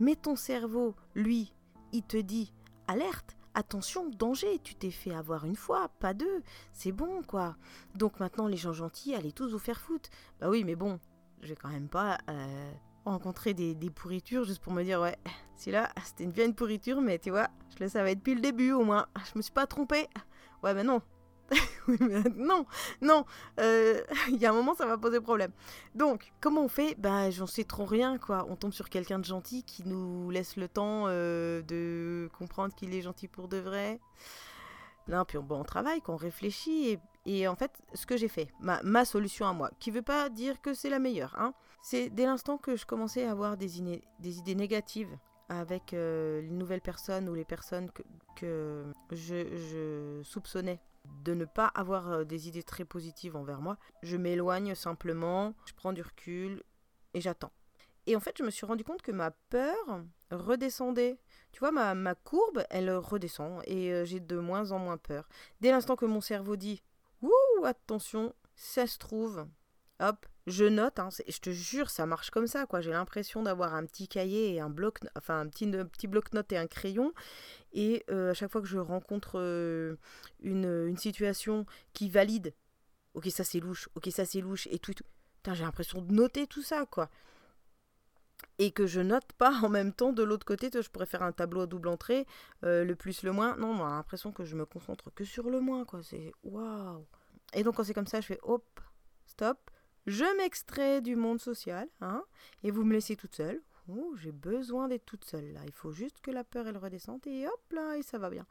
Mais 0.00 0.16
ton 0.16 0.34
cerveau, 0.34 0.94
lui, 1.14 1.52
il 1.92 2.02
te 2.02 2.16
dit 2.16 2.52
alerte, 2.88 3.36
attention, 3.54 4.08
danger, 4.08 4.58
tu 4.62 4.74
t'es 4.74 4.90
fait 4.90 5.14
avoir 5.14 5.44
une 5.44 5.56
fois, 5.56 5.88
pas 6.00 6.14
deux, 6.14 6.42
c'est 6.72 6.92
bon 6.92 7.22
quoi. 7.22 7.56
Donc 7.94 8.18
maintenant 8.18 8.46
les 8.46 8.56
gens 8.56 8.72
gentils, 8.72 9.14
allez 9.14 9.32
tous 9.32 9.52
vous 9.52 9.58
faire 9.58 9.80
foutre. 9.80 10.10
Bah 10.40 10.48
oui, 10.48 10.64
mais 10.64 10.74
bon, 10.74 10.98
je 11.42 11.48
vais 11.48 11.56
quand 11.56 11.68
même 11.68 11.88
pas 11.88 12.18
euh, 12.28 12.72
rencontrer 13.04 13.54
des, 13.54 13.74
pourritures 13.90 14.44
juste 14.44 14.62
pour 14.62 14.72
me 14.72 14.82
dire 14.82 15.00
ouais, 15.00 15.16
c'est 15.56 15.70
là, 15.70 15.90
c'était 16.04 16.24
une 16.24 16.32
vieille 16.32 16.52
pourriture, 16.52 17.00
mais 17.00 17.18
tu 17.18 17.30
vois, 17.30 17.48
je 17.76 17.84
le 17.84 17.88
savais 17.88 18.14
depuis 18.14 18.34
le 18.34 18.40
début 18.40 18.72
au 18.72 18.84
moins, 18.84 19.06
je 19.32 19.36
me 19.36 19.42
suis 19.42 19.52
pas 19.52 19.66
trompée. 19.66 20.08
Ouais, 20.62 20.74
mais 20.74 20.84
non, 20.84 21.02
non, 22.36 22.66
non, 23.00 23.24
euh, 23.60 24.00
il 24.28 24.36
y 24.36 24.46
a 24.46 24.50
un 24.50 24.54
moment, 24.54 24.74
ça 24.74 24.86
va 24.86 24.98
poser 24.98 25.20
problème. 25.20 25.52
Donc, 25.94 26.32
comment 26.40 26.62
on 26.62 26.68
fait? 26.68 26.94
Ben, 26.98 27.30
j'en 27.30 27.46
sais 27.46 27.64
trop 27.64 27.84
rien, 27.84 28.18
quoi. 28.18 28.46
On 28.48 28.56
tombe 28.56 28.72
sur 28.72 28.88
quelqu'un 28.88 29.18
de 29.18 29.24
gentil 29.24 29.62
qui 29.64 29.84
nous 29.86 30.30
laisse 30.30 30.56
le 30.56 30.68
temps 30.68 31.04
euh, 31.06 31.62
de 31.62 32.30
comprendre 32.38 32.74
qu'il 32.74 32.94
est 32.94 33.02
gentil 33.02 33.28
pour 33.28 33.48
de 33.48 33.58
vrai. 33.58 34.00
Non, 35.08 35.24
puis 35.24 35.38
on, 35.38 35.64
travaille, 35.64 36.00
qu'on 36.00 36.16
réfléchit. 36.16 36.98
Et, 37.26 37.48
en 37.48 37.56
fait, 37.56 37.72
ce 37.94 38.06
que 38.06 38.16
j'ai 38.16 38.28
fait, 38.28 38.48
ma, 38.60 39.04
solution 39.04 39.46
à 39.46 39.52
moi, 39.52 39.70
qui 39.80 39.90
veut 39.90 40.02
pas 40.02 40.28
dire 40.28 40.60
que 40.60 40.74
c'est 40.74 40.90
la 40.90 41.00
meilleure, 41.00 41.34
hein, 41.38 41.54
c'est 41.82 42.08
dès 42.08 42.24
l'instant 42.24 42.56
que 42.56 42.76
je 42.76 42.86
commençais 42.86 43.26
à 43.26 43.32
avoir 43.32 43.56
des 43.56 43.80
idées 43.80 44.54
négatives 44.54 45.18
avec 45.52 45.92
euh, 45.92 46.40
les 46.40 46.50
nouvelles 46.50 46.80
personnes 46.80 47.28
ou 47.28 47.34
les 47.34 47.44
personnes 47.44 47.90
que, 48.36 48.84
je 49.10 50.20
soupçonnais 50.24 50.80
de 51.24 51.34
ne 51.34 51.44
pas 51.44 51.66
avoir 51.66 52.10
euh, 52.10 52.24
des 52.24 52.48
idées 52.48 52.62
très 52.62 52.84
positives 52.84 53.36
envers 53.36 53.60
moi. 53.60 53.76
Je 54.02 54.16
m'éloigne 54.16 54.74
simplement, 54.74 55.54
je 55.66 55.74
prends 55.74 55.92
du 55.92 56.00
recul 56.00 56.62
et 57.12 57.20
j'attends. 57.20 57.52
Et 58.06 58.16
en 58.16 58.20
fait, 58.20 58.36
je 58.38 58.42
me 58.42 58.50
suis 58.50 58.66
rendu 58.66 58.82
compte 58.82 59.02
que 59.02 59.12
ma 59.12 59.30
peur 59.30 60.02
redescendait. 60.30 61.18
Tu 61.52 61.60
vois, 61.60 61.70
ma, 61.70 61.94
ma 61.94 62.14
courbe, 62.14 62.64
elle 62.70 62.90
redescend 62.90 63.62
et 63.66 63.92
euh, 63.92 64.04
j'ai 64.04 64.20
de 64.20 64.38
moins 64.38 64.72
en 64.72 64.78
moins 64.78 64.96
peur. 64.96 65.28
Dès 65.60 65.70
l'instant 65.70 65.96
que 65.96 66.06
mon 66.06 66.20
cerveau 66.20 66.56
dit 66.56 66.82
Ouh, 67.20 67.64
attention, 67.64 68.34
ça 68.56 68.86
se 68.86 68.98
trouve, 68.98 69.46
hop, 70.02 70.26
je 70.46 70.64
note, 70.64 70.98
hein, 70.98 71.08
je 71.28 71.38
te 71.38 71.50
jure, 71.50 71.88
ça 71.88 72.04
marche 72.04 72.30
comme 72.30 72.46
ça, 72.46 72.66
quoi. 72.66 72.80
J'ai 72.80 72.90
l'impression 72.90 73.42
d'avoir 73.42 73.74
un 73.74 73.86
petit 73.86 74.08
cahier 74.08 74.54
et 74.54 74.60
un 74.60 74.70
bloc, 74.70 74.98
enfin 75.16 75.40
un 75.40 75.48
petit, 75.48 75.66
petit 75.70 76.08
bloc-notes 76.08 76.52
et 76.52 76.58
un 76.58 76.66
crayon. 76.66 77.12
Et 77.72 78.04
euh, 78.10 78.32
à 78.32 78.34
chaque 78.34 78.50
fois 78.50 78.60
que 78.60 78.66
je 78.66 78.78
rencontre 78.78 79.38
euh, 79.38 79.96
une, 80.40 80.96
situation 80.96 81.64
qui 81.92 82.08
valide, 82.08 82.54
ok, 83.14 83.28
ça 83.30 83.44
c'est 83.44 83.60
louche, 83.60 83.88
ok, 83.94 84.08
ça 84.10 84.24
c'est 84.24 84.40
louche, 84.40 84.66
et 84.70 84.78
tout, 84.78 84.94
j'ai 85.52 85.62
l'impression 85.62 86.02
de 86.02 86.12
noter 86.12 86.46
tout 86.46 86.62
ça, 86.62 86.86
quoi. 86.86 87.08
Et 88.58 88.72
que 88.72 88.86
je 88.86 89.00
note 89.00 89.32
pas 89.38 89.52
en 89.62 89.68
même 89.68 89.92
temps 89.92 90.12
de 90.12 90.24
l'autre 90.24 90.44
côté, 90.44 90.70
je 90.74 90.90
pourrais 90.90 91.06
faire 91.06 91.22
un 91.22 91.32
tableau 91.32 91.62
à 91.62 91.66
double 91.66 91.88
entrée, 91.88 92.26
euh, 92.64 92.84
le 92.84 92.96
plus, 92.96 93.22
le 93.22 93.30
moins. 93.30 93.56
Non, 93.56 93.76
j'ai 93.76 93.82
l'impression 93.82 94.32
que 94.32 94.44
je 94.44 94.56
me 94.56 94.66
concentre 94.66 95.12
que 95.14 95.24
sur 95.24 95.50
le 95.50 95.60
moins, 95.60 95.84
quoi. 95.84 96.02
C'est 96.02 96.32
waouh. 96.42 97.06
Et 97.54 97.62
donc 97.62 97.76
quand 97.76 97.84
c'est 97.84 97.94
comme 97.94 98.06
ça, 98.08 98.20
je 98.20 98.26
fais 98.26 98.40
hop, 98.42 98.64
stop 99.26 99.58
je 100.06 100.24
m'extrais 100.36 101.00
du 101.00 101.16
monde 101.16 101.40
social, 101.40 101.88
hein, 102.00 102.24
et 102.62 102.70
vous 102.70 102.84
me 102.84 102.92
laissez 102.92 103.16
toute 103.16 103.34
seule. 103.34 103.60
Oh, 103.88 104.14
j'ai 104.16 104.32
besoin 104.32 104.88
d'être 104.88 105.04
toute 105.04 105.24
seule 105.24 105.52
là. 105.52 105.60
Il 105.66 105.72
faut 105.72 105.90
juste 105.90 106.20
que 106.20 106.30
la 106.30 106.44
peur 106.44 106.66
elle 106.68 106.76
redescende 106.76 107.26
et 107.26 107.46
hop 107.48 107.72
là 107.72 107.96
et 107.96 108.02
ça 108.02 108.16
va 108.16 108.30
bien. 108.30 108.46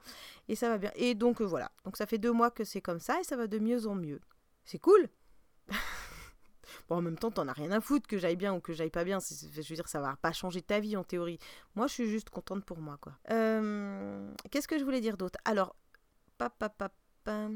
Et 0.50 0.56
ça 0.56 0.68
va 0.68 0.78
bien. 0.78 0.92
Et 0.96 1.16
donc 1.16 1.42
euh, 1.42 1.46
voilà. 1.46 1.72
Donc 1.86 1.96
ça 1.96 2.06
fait 2.06 2.18
deux 2.18 2.34
mois 2.34 2.52
que 2.52 2.64
c'est 2.66 2.82
comme 2.82 3.00
ça 3.00 3.20
et 3.20 3.24
ça 3.24 3.38
va 3.38 3.48
de 3.48 3.58
mieux 3.58 3.88
en 3.88 3.96
mieux. 3.96 4.20
C'est 4.66 4.80
cool. 4.80 5.08
bon 6.90 6.98
en 6.98 7.02
même 7.02 7.18
temps 7.18 7.32
t'en 7.32 7.48
as 7.48 7.54
rien 7.54 7.72
à 7.72 7.80
foutre 7.80 8.08
que 8.08 8.18
j'aille 8.18 8.36
bien 8.36 8.54
ou 8.54 8.60
que 8.60 8.74
j'aille 8.74 8.90
pas 8.90 9.06
bien. 9.06 9.20
Je 9.20 9.62
veux 9.62 9.76
dire 9.76 9.88
ça 9.88 10.02
va 10.02 10.18
pas 10.18 10.34
changer 10.34 10.62
ta 10.62 10.82
vie 10.82 10.98
en 10.98 11.06
théorie. 11.06 11.40
Moi 11.76 11.88
je 11.88 11.94
suis 11.94 12.10
juste 12.10 12.30
contente 12.30 12.66
pour 12.66 12.80
moi 12.80 12.98
quoi. 13.00 13.14
Euh, 13.30 14.34
qu'est-ce 14.52 14.68
que 14.68 14.78
je 14.78 14.84
voulais 14.84 15.02
dire 15.02 15.16
d'autre? 15.16 15.40
Alors 15.46 15.78
papa 16.38 16.68
papa 16.68 17.50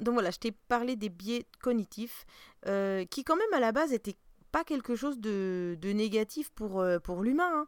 donc 0.00 0.14
voilà, 0.14 0.30
je 0.30 0.38
t'ai 0.38 0.52
parlé 0.52 0.96
des 0.96 1.08
biais 1.08 1.46
cognitifs, 1.62 2.24
euh, 2.66 3.04
qui 3.04 3.24
quand 3.24 3.36
même 3.36 3.52
à 3.52 3.60
la 3.60 3.72
base 3.72 3.90
n'étaient 3.90 4.16
pas 4.50 4.64
quelque 4.64 4.96
chose 4.96 5.18
de, 5.18 5.76
négatif 5.82 6.50
pour, 6.50 6.80
euh, 6.80 6.98
pour 6.98 7.22
l'humain. 7.22 7.50
Hein. 7.62 7.66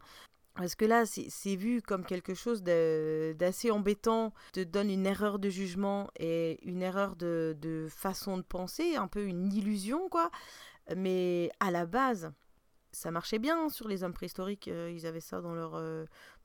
Parce 0.54 0.74
que 0.74 0.84
là, 0.84 1.04
c'est 1.06 1.56
vu 1.56 1.80
comme 1.80 2.04
quelque 2.04 2.34
chose 2.34 2.62
d'assez 2.62 3.70
embêtant, 3.70 4.34
te 4.52 4.60
donne 4.60 4.90
une 4.90 5.06
erreur 5.06 5.38
de 5.38 5.48
jugement 5.48 6.10
et 6.18 6.58
une 6.68 6.82
erreur 6.82 7.16
de, 7.16 7.86
façon 7.88 8.36
de 8.36 8.42
penser, 8.42 8.96
un 8.96 9.08
peu 9.08 9.24
une 9.24 9.50
illusion, 9.50 10.10
quoi. 10.10 10.30
Mais 10.94 11.50
à 11.58 11.70
la 11.70 11.86
base, 11.86 12.32
ça 12.90 13.10
marchait 13.10 13.38
bien 13.38 13.70
sur 13.70 13.88
les 13.88 14.04
hommes 14.04 14.12
préhistoriques, 14.12 14.68
euh, 14.68 14.92
ils 14.94 15.06
avaient 15.06 15.20
ça 15.20 15.40
dans 15.40 15.54
leur, 15.54 15.80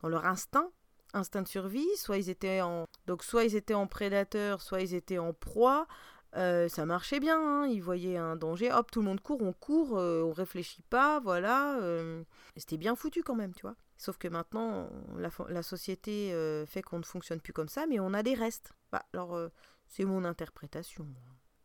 dans 0.01 0.07
leur 0.07 0.25
instinct 0.25 0.71
instinct 1.17 1.41
de 1.41 1.47
survie, 1.47 1.87
soit 1.97 2.17
ils 2.17 2.29
étaient 2.29 2.61
en 2.61 2.85
donc 3.05 3.23
soit 3.23 3.43
ils 3.43 3.55
étaient 3.55 3.73
en 3.73 3.87
prédateur, 3.87 4.61
soit 4.61 4.81
ils 4.81 4.93
étaient 4.93 5.17
en 5.17 5.33
proie. 5.33 5.87
Euh, 6.35 6.67
ça 6.67 6.85
marchait 6.85 7.19
bien, 7.19 7.39
hein. 7.39 7.67
ils 7.67 7.81
voyaient 7.81 8.17
un 8.17 8.35
danger, 8.35 8.71
hop, 8.71 8.91
tout 8.91 8.99
le 8.99 9.05
monde 9.05 9.21
court, 9.21 9.41
on 9.41 9.53
court, 9.53 9.97
euh, 9.97 10.21
on 10.23 10.31
réfléchit 10.31 10.83
pas, 10.83 11.19
voilà. 11.19 11.79
Euh. 11.79 12.23
C'était 12.57 12.77
bien 12.77 12.95
foutu 12.95 13.23
quand 13.23 13.35
même, 13.35 13.53
tu 13.53 13.61
vois. 13.61 13.75
Sauf 13.97 14.17
que 14.17 14.27
maintenant, 14.27 14.89
la, 15.15 15.63
société 15.63 16.31
fait 16.67 16.83
qu'on 16.83 16.99
ne 16.99 17.03
fonctionne 17.03 17.41
plus 17.41 17.53
comme 17.53 17.69
ça, 17.69 17.87
mais 17.87 17.99
on 17.99 18.13
a 18.13 18.21
des 18.21 18.35
restes. 18.35 18.71
Bah, 18.91 19.03
alors, 19.13 19.39
c'est 19.87 20.05
mon 20.05 20.23
interprétation. 20.23 21.07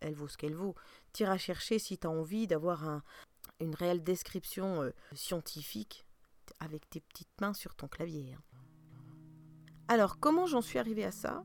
Elle 0.01 0.15
vaut 0.15 0.29
ce 0.29 0.39
qu'elle 0.39 0.55
vaut. 0.55 0.75
Tire 1.13 1.31
à 1.31 1.37
chercher 1.37 1.79
si 1.79 1.99
tu 1.99 2.07
as 2.07 2.11
envie 2.11 2.47
d'avoir 2.47 2.89
un, 2.89 3.03
une 3.61 3.75
réelle 3.75 4.03
description 4.03 4.91
scientifique 5.15 6.07
avec 6.59 6.89
tes 6.89 7.01
petites 7.01 7.39
mains 7.43 7.53
sur 7.53 7.75
ton 7.75 7.87
clavier. 7.87 8.35
Hein. 8.35 8.52
Alors, 9.89 10.19
comment 10.19 10.47
j'en 10.47 10.63
suis 10.63 10.79
arrivée 10.79 11.05
à 11.05 11.13
ça 11.13 11.45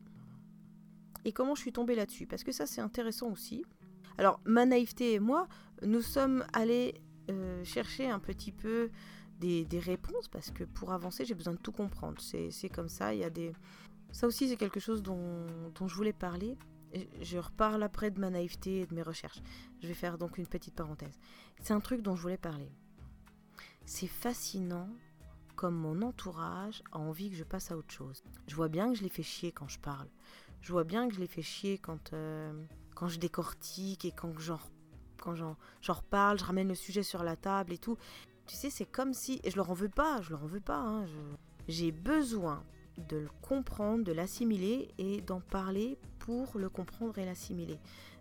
Et 1.26 1.32
comment 1.32 1.56
je 1.56 1.62
suis 1.62 1.74
tombée 1.74 1.96
là-dessus? 1.96 2.28
Parce 2.28 2.44
que 2.44 2.52
ça, 2.52 2.66
c'est 2.66 2.82
intéressant 2.82 3.32
aussi. 3.32 3.66
Alors, 4.18 4.40
ma 4.46 4.66
naïveté 4.66 5.14
et 5.14 5.20
moi, 5.20 5.48
nous 5.84 6.02
sommes 6.02 6.46
allés 6.54 6.96
euh, 7.30 7.64
chercher 7.64 8.10
un 8.10 8.20
petit 8.20 8.52
peu 8.52 8.90
des, 9.40 9.68
réponses, 9.80 10.28
parce 10.28 10.50
que 10.50 10.64
pour 10.64 10.92
avancer, 10.94 11.26
j'ai 11.26 11.36
besoin 11.36 11.54
de 11.54 11.60
tout 11.60 11.72
comprendre. 11.72 12.22
C'est 12.22 12.70
comme 12.70 12.90
ça, 12.90 13.14
il 13.14 13.20
y 13.20 13.24
a 13.24 13.30
des... 13.30 13.54
Ça 14.12 14.26
aussi, 14.26 14.50
c'est 14.50 14.56
quelque 14.56 14.80
chose 14.80 15.04
dont, 15.04 15.46
dont 15.76 15.88
je 15.88 15.96
voulais 15.96 16.14
parler. 16.14 16.58
Je 17.22 17.38
reparle 17.38 17.84
après 17.84 18.10
de 18.10 18.20
ma 18.20 18.30
naïveté 18.30 18.82
et 18.82 18.86
de 18.88 18.96
mes 18.96 19.04
recherches. 19.04 19.42
Je 19.82 19.88
vais 19.88 19.94
faire 19.94 20.18
donc 20.18 20.38
une 20.38 20.48
petite 20.48 20.74
parenthèse. 20.74 21.20
C'est 21.62 21.74
un 21.74 21.82
truc 21.82 22.02
dont 22.02 22.16
je 22.16 22.22
voulais 22.22 22.38
parler. 22.38 22.72
C'est 23.86 24.08
fascinant 24.08 24.90
comme 25.58 25.76
mon 25.76 26.02
entourage 26.04 26.82
a 26.94 27.00
envie 27.00 27.30
que 27.30 27.36
je 27.36 27.44
passe 27.44 27.72
à 27.72 27.78
autre 27.78 27.92
chose. 27.92 28.24
Je 28.48 28.56
vois 28.56 28.70
bien 28.70 28.90
que 28.90 28.98
je 28.98 29.04
les 29.04 29.10
fais 29.10 29.24
chier 29.24 29.52
quand 29.52 29.68
je 29.68 29.80
parle. 29.80 30.08
Je 30.62 30.72
vois 30.72 30.86
bien 30.86 31.10
que 31.10 31.16
je 31.16 31.20
les 31.20 31.28
fais 31.28 31.42
chier 31.42 31.78
quand, 31.78 32.14
euh, 32.14 32.54
quand 32.96 33.10
je 33.10 33.20
décortique 33.20 34.06
et 34.06 34.12
quand 34.12 34.38
j'en 34.40 34.60
quand 35.20 35.36
j'en 35.36 35.58
reparle, 35.94 36.40
je 36.40 36.46
ramène 36.46 36.68
le 36.68 36.76
sujet 36.76 37.04
sur 37.04 37.24
la 37.24 37.36
table 37.36 37.74
et 37.74 37.78
tout. 37.78 37.98
Tu 38.46 38.56
sais, 38.56 38.70
c'est 38.70 38.86
comme 38.86 39.14
si... 39.14 39.42
Et 39.44 39.52
je 39.52 39.58
leur 39.58 39.72
en 39.72 39.74
veux 39.74 39.90
pas, 39.90 40.22
je 40.22 40.30
leur 40.30 40.44
en 40.44 40.48
veux 40.48 40.62
pas. 40.62 40.78
Hein, 40.78 41.06
j'ai 41.68 41.92
besoin 41.92 42.64
de 43.10 43.18
le 43.18 43.30
comprendre, 43.42 44.04
de 44.04 44.12
l'assimiler 44.12 44.90
et 45.00 45.22
d'en 45.22 45.42
parler 45.42 45.98
pour 46.20 46.58
le 46.58 46.70
comprendre 46.70 47.18
et 47.18 47.26
l'assimiler. 47.26 47.80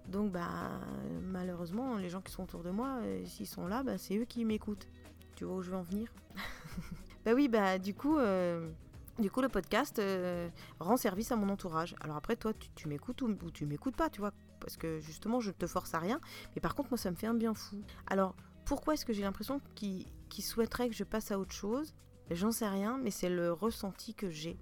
Donc, 0.09 0.33
bah, 0.33 0.81
malheureusement, 1.23 1.97
les 1.97 2.09
gens 2.09 2.23
qui 2.23 2.33
sont 2.33 2.45
autour 2.45 2.63
de 2.63 2.71
moi, 2.71 2.99
euh, 3.03 3.25
s'ils 3.27 3.47
sont 3.47 3.67
là, 3.67 3.83
bah, 3.83 3.99
c'est 3.99 4.17
eux 4.17 4.25
qui 4.25 4.45
m'écoutent. 4.45 4.89
Tu 5.37 5.45
vois 5.45 5.57
où 5.57 5.63
je 5.63 5.71
veux 5.71 5.77
en 5.77 5.83
venir? 5.83 6.13
Bah 7.27 7.33
oui, 7.35 7.49
bah, 7.49 7.81
du 7.81 7.93
coup, 7.93 8.19
euh, 8.19 8.71
du 9.19 9.33
coup 9.33 9.43
le 9.43 9.49
podcast 9.49 9.99
euh, 9.99 10.49
rend 10.79 10.97
service 10.97 11.33
à 11.33 11.37
mon 11.37 11.49
entourage. 11.49 11.97
Alors 12.01 12.17
après, 12.17 12.37
toi, 12.37 12.53
tu, 12.77 12.87
m'écoutes 12.87 13.21
ou, 13.21 13.35
tu 13.51 13.67
m'écoutes 13.67 13.97
pas, 13.97 14.09
tu 14.09 14.21
vois 14.21 14.31
Parce 14.61 14.77
que 14.77 15.01
justement, 15.01 15.41
je 15.41 15.51
te 15.51 15.67
force 15.67 15.93
à 15.93 15.99
rien. 15.99 16.21
Mais 16.55 16.61
par 16.61 16.77
contre, 16.77 16.91
moi, 16.93 16.99
ça 16.99 17.11
me 17.11 17.17
fait 17.17 17.27
un 17.27 17.35
bien 17.35 17.53
fou. 17.53 17.83
Alors, 18.07 18.37
pourquoi 18.65 18.95
est-ce 18.95 19.05
que 19.05 19.13
j'ai 19.13 19.23
l'impression 19.23 19.61
qu'ils 19.75 20.07
souhaiteraient 20.39 20.89
que 20.89 20.95
je 20.95 21.03
passe 21.03 21.33
à 21.33 21.41
autre 21.41 21.51
chose? 21.51 21.97
J'en 22.31 22.53
sais 22.53 22.69
rien, 22.69 22.97
mais 23.03 23.11
c'est 23.11 23.29
le 23.29 23.53
ressenti 23.53 24.15
que 24.15 24.31
j'ai. 24.31 24.57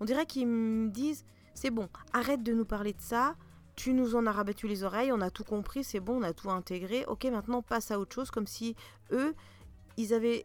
On 0.00 0.04
dirait 0.04 0.26
qu'ils 0.26 0.48
me 0.48 0.88
disent 0.90 1.24
c'est 1.54 1.70
bon, 1.70 1.88
arrête 2.12 2.42
de 2.42 2.52
nous 2.52 2.64
parler 2.64 2.92
de 2.92 3.00
ça. 3.00 3.36
Tu 3.76 3.92
nous 3.92 4.16
en 4.16 4.26
as 4.26 4.32
rabattu 4.32 4.66
les 4.66 4.82
oreilles, 4.82 5.12
on 5.12 5.20
a 5.20 5.30
tout 5.30 5.44
compris, 5.44 5.84
c'est 5.84 6.00
bon, 6.00 6.18
on 6.18 6.22
a 6.24 6.32
tout 6.32 6.50
intégré. 6.50 7.04
Ok, 7.06 7.24
maintenant 7.26 7.62
passe 7.62 7.92
à 7.92 8.00
autre 8.00 8.16
chose, 8.16 8.32
comme 8.32 8.48
si 8.48 8.74
eux, 9.12 9.32
ils 9.96 10.12
avaient, 10.12 10.42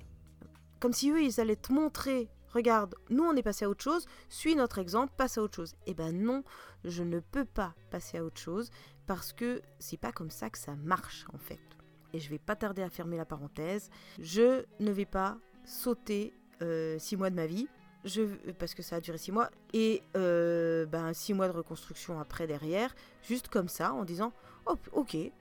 comme 0.85 0.93
si 0.93 1.09
eux, 1.09 1.23
ils 1.23 1.41
allaient 1.41 1.55
te 1.55 1.73
montrer. 1.73 2.29
Regarde, 2.53 2.93
nous 3.09 3.23
on 3.23 3.35
est 3.35 3.41
passé 3.41 3.65
à 3.65 3.69
autre 3.69 3.83
chose, 3.83 4.05
suis 4.29 4.55
notre 4.55 4.77
exemple, 4.77 5.11
passe 5.17 5.39
à 5.39 5.41
autre 5.41 5.55
chose. 5.55 5.73
Eh 5.87 5.95
ben 5.95 6.11
non, 6.11 6.43
je 6.83 7.01
ne 7.01 7.19
peux 7.21 7.43
pas 7.43 7.73
passer 7.89 8.19
à 8.19 8.23
autre 8.23 8.39
chose 8.39 8.69
parce 9.07 9.33
que 9.33 9.63
c'est 9.79 9.97
pas 9.97 10.11
comme 10.11 10.29
ça 10.29 10.51
que 10.51 10.59
ça 10.59 10.75
marche 10.75 11.25
en 11.33 11.39
fait. 11.39 11.59
Et 12.13 12.19
je 12.19 12.29
vais 12.29 12.37
pas 12.37 12.55
tarder 12.55 12.83
à 12.83 12.91
fermer 12.91 13.17
la 13.17 13.25
parenthèse. 13.25 13.89
Je 14.19 14.63
ne 14.79 14.91
vais 14.91 15.07
pas 15.07 15.39
sauter 15.65 16.35
euh, 16.61 16.99
six 16.99 17.17
mois 17.17 17.31
de 17.31 17.35
ma 17.35 17.47
vie 17.47 17.67
je, 18.03 18.21
parce 18.59 18.75
que 18.75 18.83
ça 18.83 18.97
a 18.97 19.01
duré 19.01 19.17
six 19.17 19.31
mois, 19.31 19.49
et 19.73 20.03
euh, 20.15 20.85
ben, 20.85 21.13
six 21.13 21.33
mois 21.33 21.47
de 21.47 21.53
reconstruction 21.53 22.19
après 22.19 22.45
derrière, 22.45 22.93
juste 23.23 23.47
comme 23.47 23.69
ça, 23.69 23.91
en 23.91 24.05
disant 24.05 24.33
oh, 24.67 24.75
Ok, 24.91 25.15
eh 25.15 25.33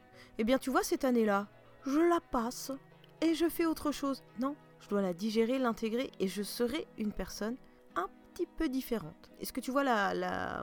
bien 0.42 0.56
tu 0.56 0.70
vois, 0.70 0.84
cette 0.84 1.04
année-là, 1.04 1.48
je 1.84 2.00
la 2.00 2.20
passe 2.32 2.72
et 3.20 3.34
je 3.34 3.48
fais 3.50 3.66
autre 3.66 3.92
chose. 3.92 4.22
Non, 4.40 4.56
je 4.84 4.88
dois 4.90 5.00
la 5.00 5.14
digérer, 5.14 5.58
l'intégrer, 5.58 6.10
et 6.20 6.28
je 6.28 6.42
serai 6.42 6.86
une 6.98 7.10
personne 7.10 7.56
un 7.96 8.06
petit 8.32 8.46
peu 8.46 8.68
différente. 8.68 9.30
Est-ce 9.40 9.50
que 9.50 9.60
tu 9.60 9.70
vois 9.70 9.82
la, 9.82 10.62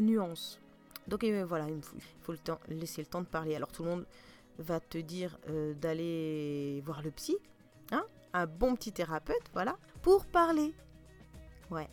nuance? 0.00 0.60
Donc 1.06 1.24
voilà, 1.24 1.68
il 1.70 1.80
faut, 2.20 2.32
le 2.32 2.38
temps, 2.38 2.58
laisser 2.68 3.02
le 3.02 3.06
temps 3.06 3.20
de 3.20 3.26
parler. 3.26 3.54
Alors 3.54 3.70
tout 3.70 3.84
le 3.84 3.90
monde 3.90 4.06
va 4.58 4.80
te 4.80 4.98
dire 4.98 5.38
euh, 5.50 5.72
d'aller 5.74 6.82
voir 6.84 7.00
le 7.02 7.12
psy, 7.12 7.36
hein 7.92 8.04
un 8.32 8.46
bon 8.46 8.74
petit 8.74 8.90
thérapeute, 8.90 9.50
voilà, 9.52 9.78
pour 10.02 10.26
parler. 10.26 10.74
Ouais. 11.70 11.88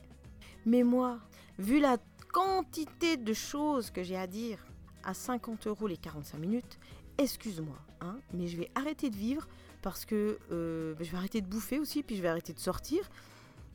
Mais 0.65 0.81
moi, 0.81 1.19
vu 1.59 1.79
la 1.79 1.97
quantité 2.33 3.17
de 3.17 3.33
choses 3.33 3.91
que 3.91 4.01
j'ai 4.01 4.17
à 4.17 4.25
dire 4.25 4.57
à 5.03 5.13
50 5.13 5.67
euros 5.67 5.85
les 5.85 5.97
45 5.97 6.39
minutes, 6.39 6.79
excuse-moi, 7.19 7.77
hein, 8.01 8.19
mais 8.33 8.47
je 8.47 8.57
vais 8.57 8.71
arrêter 8.73 9.11
de 9.11 9.15
vivre 9.15 9.47
parce 9.81 10.05
que 10.05 10.37
euh, 10.51 10.95
je 10.99 11.11
vais 11.11 11.17
arrêter 11.17 11.41
de 11.41 11.47
bouffer 11.47 11.79
aussi, 11.79 12.03
puis 12.03 12.15
je 12.15 12.21
vais 12.21 12.27
arrêter 12.27 12.53
de 12.53 12.59
sortir. 12.59 13.09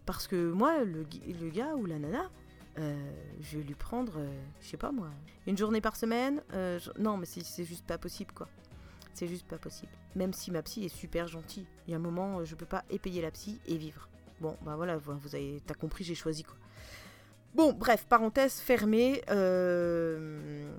Parce 0.04 0.26
que 0.26 0.52
moi, 0.52 0.84
le, 0.84 1.04
le 1.40 1.48
gars 1.50 1.74
ou 1.74 1.84
la 1.84 1.98
nana, 1.98 2.30
euh, 2.78 2.94
je 3.40 3.58
vais 3.58 3.64
lui 3.64 3.74
prendre, 3.74 4.14
euh, 4.18 4.42
je 4.60 4.68
sais 4.68 4.76
pas 4.76 4.92
moi, 4.92 5.10
une 5.46 5.58
journée 5.58 5.80
par 5.80 5.96
semaine. 5.96 6.42
non, 6.98 7.16
mais 7.16 7.26
c'est 7.26 7.64
juste 7.64 7.86
pas 7.86 7.98
possible 7.98 8.32
quoi. 8.32 8.48
C'est 9.14 9.26
juste 9.26 9.46
pas 9.46 9.58
possible. 9.58 9.92
Même 10.14 10.32
si 10.32 10.50
ma 10.50 10.62
psy 10.62 10.84
est 10.84 10.94
super 10.94 11.26
gentille. 11.26 11.66
Il 11.86 11.92
y 11.92 11.94
a 11.94 11.96
un 11.96 12.00
moment, 12.00 12.44
je 12.44 12.54
peux 12.54 12.66
pas 12.66 12.84
épayer 12.90 13.22
la 13.22 13.30
psy 13.30 13.58
et 13.66 13.76
vivre. 13.76 14.08
Bon, 14.40 14.56
bah 14.62 14.76
voilà, 14.76 14.98
vous 14.98 15.34
avez, 15.34 15.62
t'as 15.66 15.74
compris, 15.74 16.04
j'ai 16.04 16.14
choisi 16.14 16.44
quoi. 16.44 16.56
Bon, 17.56 17.72
bref, 17.72 18.04
parenthèse 18.06 18.60
fermée. 18.60 19.22
Euh, 19.30 20.70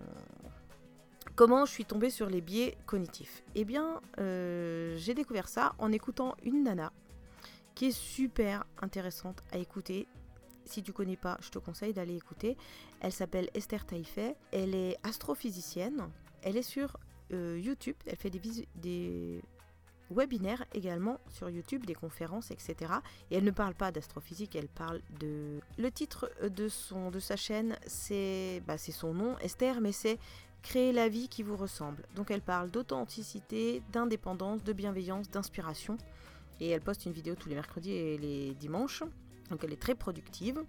comment 1.38 1.65
je 1.65 1.72
suis 1.72 1.86
tombée 1.86 2.10
sur 2.10 2.29
les 2.29 2.41
biais 2.41 2.75
cognitifs 2.88 3.44
Eh 3.56 3.63
bien, 3.63 4.01
euh, 4.20 4.98
j'ai 4.98 5.13
découvert 5.13 5.48
ça 5.48 5.75
en 5.77 5.91
écoutant 5.91 6.36
une 6.44 6.63
nana 6.63 6.91
qui 7.75 7.86
est 7.86 7.98
super 7.98 8.65
intéressante 8.82 9.44
à 9.51 9.60
écouter. 9.60 10.08
Si 10.65 10.82
tu 10.82 10.91
connais 10.91 11.15
pas, 11.15 11.38
je 11.39 11.50
te 11.50 11.60
conseille 11.60 11.94
d'aller 11.94 12.15
écouter. 12.15 12.58
Elle 13.01 13.12
s'appelle 13.13 13.50
Esther 13.53 13.86
Taïfet. 13.86 14.36
Elle 14.51 14.74
est 14.74 14.98
astrophysicienne. 15.03 16.10
Elle 16.41 16.58
est 16.58 16.63
sur 16.63 16.98
euh, 17.32 17.62
YouTube. 17.63 17.96
Elle 18.08 18.15
fait 18.15 18.32
des, 18.32 19.41
webinaires 20.10 20.65
également 20.74 21.20
sur 21.29 21.50
YouTube, 21.50 21.86
des 21.86 21.94
conférences, 21.94 22.50
etc. 22.50 22.93
Et 23.30 23.36
elle 23.38 23.43
ne 23.43 23.52
parle 23.52 23.76
pas 23.76 23.91
d'astrophysique, 23.91 24.56
elle 24.56 24.69
parle 24.69 25.02
de... 25.19 25.60
Le 25.78 25.91
titre 25.91 26.32
de 26.41 27.19
sa 27.19 27.36
chaîne, 27.36 27.78
c'est 27.86 28.63
bah, 28.65 28.78
son 28.78 29.13
nom, 29.13 29.38
Esther, 29.39 29.82
mais 29.82 29.91
c'est 29.91 30.17
Créer 30.67 30.91
la 30.91 31.08
vie 31.08 31.30
qui 31.30 31.43
vous 31.43 31.56
ressemble. 31.56 32.03
Donc 32.17 32.30
elle 32.30 32.41
parle 32.41 32.69
d'authenticité, 32.69 33.82
d'indépendance, 33.93 34.65
de 34.65 34.73
bienveillance, 34.73 35.30
d'inspiration. 35.30 35.97
Et 36.60 36.71
elle 36.71 36.82
poste 36.82 37.06
une 37.06 37.13
vidéo 37.13 37.36
tous 37.36 37.47
les 37.47 37.56
mercredis 37.56 37.93
et 37.93 38.17
les 38.17 38.53
dimanches. 38.53 39.01
Donc 39.49 39.63
elle 39.63 39.71
est 39.71 39.82
très 39.82 39.95
productive. 39.95 40.62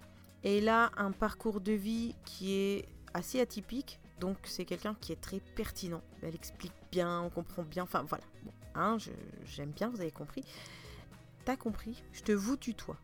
Et 0.45 0.59
elle 0.59 0.69
a 0.69 0.93
un 0.99 1.11
parcours 1.11 1.61
de 1.61 1.73
vie 1.73 2.15
qui 2.25 2.55
est 2.55 2.89
assez 3.13 3.41
atypique. 3.41 3.99
Donc 4.21 4.37
c'est 4.45 4.65
quelqu'un 4.65 4.95
qui 5.01 5.11
est 5.11 5.21
très 5.21 5.41
pertinent. 5.41 6.03
Elle 6.23 6.37
explique 6.37 6.75
bien, 6.93 7.21
on 7.23 7.31
comprend 7.31 7.65
bien. 7.65 7.83
Enfin 7.83 8.05
voilà. 8.09 8.25
Hein, 8.77 8.99
j'aime 9.47 9.73
bien, 9.73 9.89
vous 9.89 10.01
avez 10.01 10.13
compris. 10.13 10.45
T'as 11.45 11.57
compris, 11.57 12.05
je 12.13 12.23
te 12.23 12.31
vous 12.31 12.57
tutoie. 12.57 12.99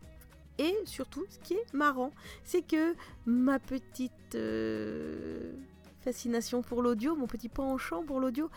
Et 0.58 0.76
surtout, 0.84 1.26
ce 1.28 1.40
qui 1.40 1.54
est 1.54 1.74
marrant, 1.74 2.12
c'est 2.44 2.64
que 2.64 2.94
ma 3.26 3.58
petite 3.58 4.36
euh, 4.36 5.54
fascination 6.04 6.60
pour 6.60 6.82
l'audio, 6.82 7.16
mon 7.16 7.26
petit 7.26 7.48
penchant 7.48 8.04
pour 8.04 8.20
l'audio, 8.20 8.50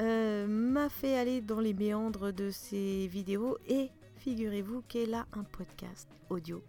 euh, 0.00 0.48
m'a 0.48 0.88
fait 0.88 1.16
aller 1.16 1.40
dans 1.40 1.60
les 1.60 1.72
méandres 1.72 2.32
de 2.32 2.50
ces 2.50 3.06
vidéos. 3.06 3.56
Et 3.68 3.90
figurez-vous 4.16 4.82
qu'elle 4.88 5.14
a 5.14 5.26
un 5.32 5.44
podcast 5.44 6.08
audio 6.28 6.60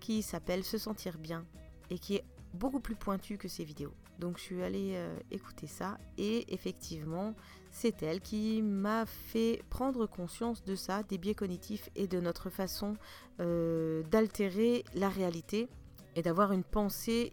qui 0.00 0.22
s'appelle 0.22 0.64
Se 0.64 0.78
sentir 0.78 1.16
bien 1.16 1.46
et 1.90 1.98
qui 1.98 2.16
est 2.16 2.24
beaucoup 2.54 2.80
plus 2.80 2.96
pointu 2.96 3.38
que 3.38 3.46
ces 3.46 3.62
vidéos. 3.62 3.94
Donc 4.18 4.38
je 4.38 4.42
suis 4.42 4.62
allée 4.64 4.94
euh, 4.94 5.16
écouter 5.30 5.68
ça 5.68 5.96
et 6.16 6.52
effectivement 6.52 7.36
c'est 7.70 8.02
elle 8.02 8.20
qui 8.20 8.62
m'a 8.62 9.06
fait 9.06 9.62
prendre 9.70 10.06
conscience 10.06 10.64
de 10.64 10.74
ça, 10.74 11.04
des 11.04 11.18
biais 11.18 11.34
cognitifs 11.34 11.88
et 11.94 12.08
de 12.08 12.18
notre 12.18 12.50
façon 12.50 12.96
euh, 13.38 14.02
d'altérer 14.10 14.84
la 14.94 15.08
réalité 15.08 15.68
et 16.16 16.22
d'avoir 16.22 16.50
une 16.50 16.64
pensée 16.64 17.32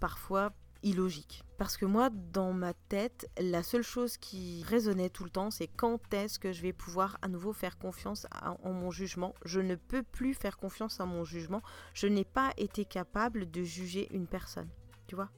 parfois 0.00 0.52
illogique. 0.82 1.45
Parce 1.58 1.76
que 1.76 1.86
moi, 1.86 2.10
dans 2.10 2.52
ma 2.52 2.74
tête, 2.74 3.30
la 3.38 3.62
seule 3.62 3.82
chose 3.82 4.18
qui 4.18 4.62
résonnait 4.64 5.08
tout 5.08 5.24
le 5.24 5.30
temps, 5.30 5.50
c'est 5.50 5.68
quand 5.68 6.12
est-ce 6.12 6.38
que 6.38 6.52
je 6.52 6.60
vais 6.60 6.74
pouvoir 6.74 7.16
à 7.22 7.28
nouveau 7.28 7.52
faire 7.52 7.78
confiance 7.78 8.26
en 8.62 8.72
mon 8.72 8.90
jugement. 8.90 9.34
Je 9.44 9.60
ne 9.60 9.74
peux 9.74 10.02
plus 10.02 10.34
faire 10.34 10.58
confiance 10.58 11.00
à 11.00 11.06
mon 11.06 11.24
jugement. 11.24 11.62
Je 11.94 12.08
n'ai 12.08 12.24
pas 12.24 12.52
été 12.58 12.84
capable 12.84 13.50
de 13.50 13.62
juger 13.62 14.08
une 14.14 14.26
personne. 14.26 14.68
Tu 15.06 15.14
vois 15.14 15.30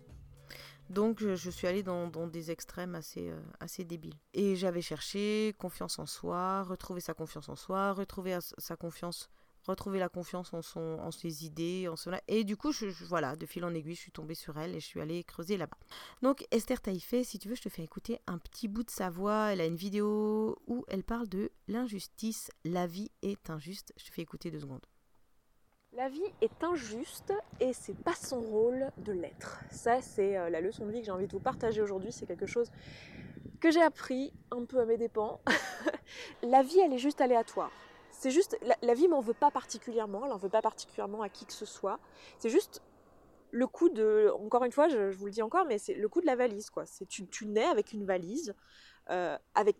donc 0.90 1.20
je, 1.20 1.50
suis 1.50 1.66
allée 1.66 1.82
dans, 1.82 2.08
des 2.08 2.50
extrêmes 2.50 2.94
assez, 2.94 3.28
euh, 3.28 3.38
assez 3.60 3.84
débiles. 3.84 4.18
Et 4.32 4.56
j'avais 4.56 4.80
cherché 4.80 5.54
confiance 5.58 5.98
en 5.98 6.06
soi, 6.06 6.62
retrouver 6.62 7.00
sa 7.00 7.12
confiance 7.12 7.50
en 7.50 7.56
soi, 7.56 7.92
retrouver 7.92 8.38
sa 8.40 8.74
confiance, 8.74 9.28
retrouver 9.66 9.98
la 9.98 10.08
confiance 10.08 10.52
en, 10.54 10.62
son, 10.62 10.98
en 11.00 11.10
ses 11.10 11.44
idées, 11.44 11.88
en 11.88 11.96
cela. 11.96 12.20
Et 12.28 12.44
du 12.44 12.56
coup, 12.56 12.72
je, 12.72 12.86
voilà, 13.04 13.36
de 13.36 13.46
fil 13.46 13.64
en 13.64 13.74
aiguille, 13.74 13.94
je 13.94 14.00
suis 14.00 14.12
tombée 14.12 14.34
sur 14.34 14.58
elle 14.58 14.74
et 14.74 14.80
je 14.80 14.86
suis 14.86 15.00
allée 15.00 15.24
creuser 15.24 15.56
là-bas. 15.56 15.76
Donc 16.22 16.46
Esther 16.50 16.80
Taïfé, 16.80 17.24
si 17.24 17.38
tu 17.38 17.48
veux, 17.48 17.54
je 17.54 17.62
te 17.62 17.68
fais 17.68 17.82
écouter 17.82 18.20
un 18.26 18.38
petit 18.38 18.68
bout 18.68 18.84
de 18.84 18.90
sa 18.90 19.10
voix. 19.10 19.52
Elle 19.52 19.60
a 19.60 19.66
une 19.66 19.76
vidéo 19.76 20.58
où 20.66 20.84
elle 20.88 21.04
parle 21.04 21.28
de 21.28 21.50
l'injustice. 21.66 22.50
La 22.64 22.86
vie 22.86 23.10
est 23.22 23.50
injuste. 23.50 23.92
Je 23.96 24.04
te 24.06 24.12
fais 24.12 24.22
écouter 24.22 24.50
deux 24.50 24.60
secondes. 24.60 24.86
La 25.94 26.08
vie 26.08 26.20
est 26.42 26.62
injuste 26.62 27.32
et 27.60 27.72
c'est 27.72 27.96
pas 27.96 28.14
son 28.14 28.40
rôle 28.40 28.90
de 28.98 29.12
l'être. 29.12 29.60
Ça, 29.70 30.00
c'est 30.02 30.36
euh, 30.36 30.50
la 30.50 30.60
leçon 30.60 30.86
de 30.86 30.92
vie 30.92 31.00
que 31.00 31.06
j'ai 31.06 31.10
envie 31.10 31.26
de 31.26 31.32
vous 31.32 31.40
partager 31.40 31.80
aujourd'hui. 31.80 32.12
C'est 32.12 32.26
quelque 32.26 32.46
chose 32.46 32.70
que 33.58 33.70
j'ai 33.70 33.82
appris 33.82 34.32
un 34.50 34.64
peu 34.64 34.78
à 34.80 34.84
mes 34.84 34.96
dépens. 34.96 35.40
la 36.42 36.62
vie, 36.62 36.78
elle 36.78 36.92
est 36.92 36.98
juste 36.98 37.20
aléatoire. 37.20 37.72
C'est 38.18 38.32
juste, 38.32 38.58
la, 38.82 38.94
vie 38.94 39.06
m'en 39.06 39.20
veut 39.20 39.32
pas 39.32 39.52
particulièrement, 39.52 40.26
elle 40.26 40.32
en 40.32 40.38
veut 40.38 40.48
pas 40.48 40.60
particulièrement 40.60 41.22
à 41.22 41.28
qui 41.28 41.46
que 41.46 41.52
ce 41.52 41.64
soit. 41.64 42.00
C'est 42.40 42.50
juste 42.50 42.82
le 43.52 43.68
coup 43.68 43.90
de, 43.90 44.32
encore 44.40 44.64
une 44.64 44.72
fois, 44.72 44.88
je, 44.88 45.12
vous 45.12 45.26
le 45.26 45.30
dis 45.30 45.40
encore, 45.40 45.64
mais 45.66 45.78
c'est 45.78 45.94
le 45.94 46.08
coup 46.08 46.20
de 46.20 46.26
la 46.26 46.34
valise, 46.34 46.68
quoi. 46.68 46.84
C'est 46.84 47.06
tu, 47.06 47.46
nais 47.46 47.64
avec 47.64 47.92
une 47.92 48.04
valise, 48.04 48.56
euh, 49.10 49.38
avec 49.54 49.76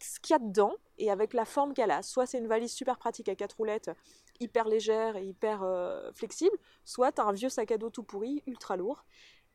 ce 0.00 0.20
qu'il 0.20 0.34
y 0.34 0.36
a 0.36 0.38
dedans 0.38 0.76
et 0.98 1.10
avec 1.10 1.34
la 1.34 1.44
forme 1.44 1.74
qu'elle 1.74 1.90
a. 1.90 2.04
Soit 2.04 2.26
c'est 2.26 2.38
une 2.38 2.46
valise 2.46 2.70
super 2.70 2.98
pratique 2.98 3.28
à 3.28 3.34
quatre 3.34 3.56
roulettes 3.56 3.90
hyper 4.38 4.68
légère 4.68 5.16
et 5.16 5.26
hyper 5.26 5.64
euh, 5.64 6.12
flexible, 6.12 6.56
soit 6.84 7.10
tu 7.10 7.20
as 7.20 7.24
un 7.24 7.32
vieux 7.32 7.48
sac 7.48 7.72
à 7.72 7.78
dos 7.78 7.90
tout 7.90 8.04
pourri, 8.04 8.44
ultra 8.46 8.76
lourd. 8.76 9.04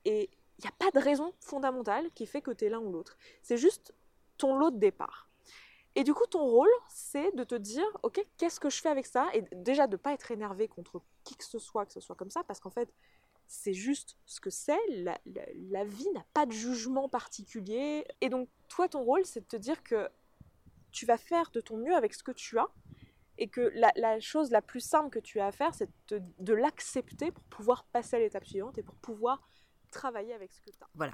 Et 0.04 0.30
il 0.60 0.62
n'y 0.64 0.68
a 0.68 0.74
pas 0.78 0.92
de 0.92 1.04
raison 1.04 1.34
fondamentale 1.40 2.12
qui 2.14 2.26
fait 2.26 2.42
que 2.42 2.52
tu 2.52 2.66
es 2.66 2.70
l'un 2.70 2.80
ou 2.80 2.92
l'autre. 2.92 3.16
C'est 3.42 3.58
juste 3.58 3.94
ton 4.38 4.58
lot 4.58 4.72
de 4.72 4.80
départ. 4.80 5.30
Et 5.96 6.04
du 6.04 6.14
coup, 6.14 6.26
ton 6.30 6.46
rôle, 6.46 6.70
c'est 6.90 7.34
de 7.36 7.44
te 7.44 7.56
dire, 7.56 7.86
ok, 8.04 8.20
qu'est-ce 8.38 8.60
que 8.60 8.70
je 8.70 8.82
fais 8.82 8.90
avec 8.90 9.06
ça? 9.06 9.28
Et 9.34 9.44
déjà 9.54 9.88
de 9.88 9.94
ne 9.94 9.98
pas 9.98 10.14
être 10.14 10.30
énervé 10.32 10.68
contre 10.68 11.02
qui 11.24 11.36
que 11.36 11.46
ce 11.46 11.58
soit, 11.58 11.86
que 11.86 11.94
ce 11.94 12.02
soit 12.02 12.16
comme 12.16 12.30
ça, 12.30 12.44
parce 12.44 12.60
qu'en 12.60 12.70
fait, 12.70 12.94
c'est 13.48 13.74
juste 13.74 14.18
ce 14.26 14.42
que 14.42 14.50
c'est, 14.50 14.80
la, 14.90 15.84
vie 15.86 16.10
n'a 16.14 16.26
pas 16.34 16.46
de 16.46 16.52
jugement 16.52 17.08
particulier. 17.08 18.06
Et 18.20 18.30
donc 18.30 18.50
toi, 18.68 18.90
ton 18.90 19.04
rôle, 19.04 19.26
c'est 19.26 19.42
de 19.42 19.46
te 19.46 19.56
dire 19.56 19.84
que 19.84 20.10
tu 20.92 21.06
vas 21.06 21.18
faire 21.18 21.50
de 21.52 21.62
ton 21.62 21.78
mieux 21.78 21.96
avec 21.96 22.14
ce 22.14 22.24
que 22.24 22.32
tu 22.32 22.58
as, 22.58 22.68
et 23.38 23.48
que 23.48 23.72
la, 23.74 24.20
chose 24.20 24.52
la 24.52 24.62
plus 24.62 24.80
simple 24.80 25.10
que 25.10 25.20
tu 25.20 25.40
as 25.40 25.48
à 25.48 25.52
faire, 25.52 25.74
c'est 25.74 25.90
de, 26.10 26.54
l'accepter 26.54 27.32
pour 27.32 27.44
pouvoir 27.46 27.86
passer 27.86 28.16
à 28.16 28.20
l'étape 28.20 28.46
suivante 28.46 28.78
et 28.78 28.84
pour 28.84 28.96
pouvoir 28.96 29.42
travailler 29.96 30.34
avec 30.34 30.52
ce 30.52 30.62
que 30.62 30.70
tu 30.70 30.78
as. 30.82 30.88
Voilà. 30.94 31.14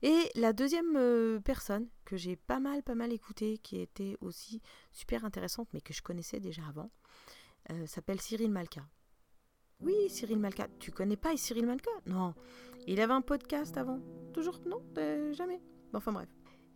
Et 0.00 0.30
la 0.36 0.52
deuxième 0.52 0.96
euh, 0.96 1.40
personne 1.40 1.88
que 2.04 2.16
j'ai 2.16 2.36
pas 2.36 2.60
mal, 2.60 2.82
pas 2.82 2.94
mal 2.94 3.12
écoutée, 3.12 3.58
qui 3.58 3.80
était 3.80 4.16
aussi 4.20 4.62
super 4.92 5.24
intéressante, 5.24 5.68
mais 5.74 5.80
que 5.80 5.92
je 5.92 6.02
connaissais 6.02 6.40
déjà 6.40 6.62
avant, 6.68 6.90
euh, 7.70 7.86
s'appelle 7.86 8.20
Cyril 8.20 8.50
Malka. 8.50 8.82
Oui, 9.80 10.08
Cyril 10.08 10.38
Malka. 10.38 10.68
Tu 10.78 10.92
connais 10.92 11.16
pas 11.16 11.36
Cyril 11.36 11.66
Malka? 11.66 11.90
Non. 12.06 12.34
Il 12.86 13.00
avait 13.00 13.12
un 13.12 13.22
podcast 13.22 13.76
avant. 13.76 14.00
Toujours? 14.32 14.60
Non? 14.64 14.82
Euh, 14.98 15.32
Jamais. 15.32 15.60
Enfin 15.92 16.12
bref. 16.12 16.28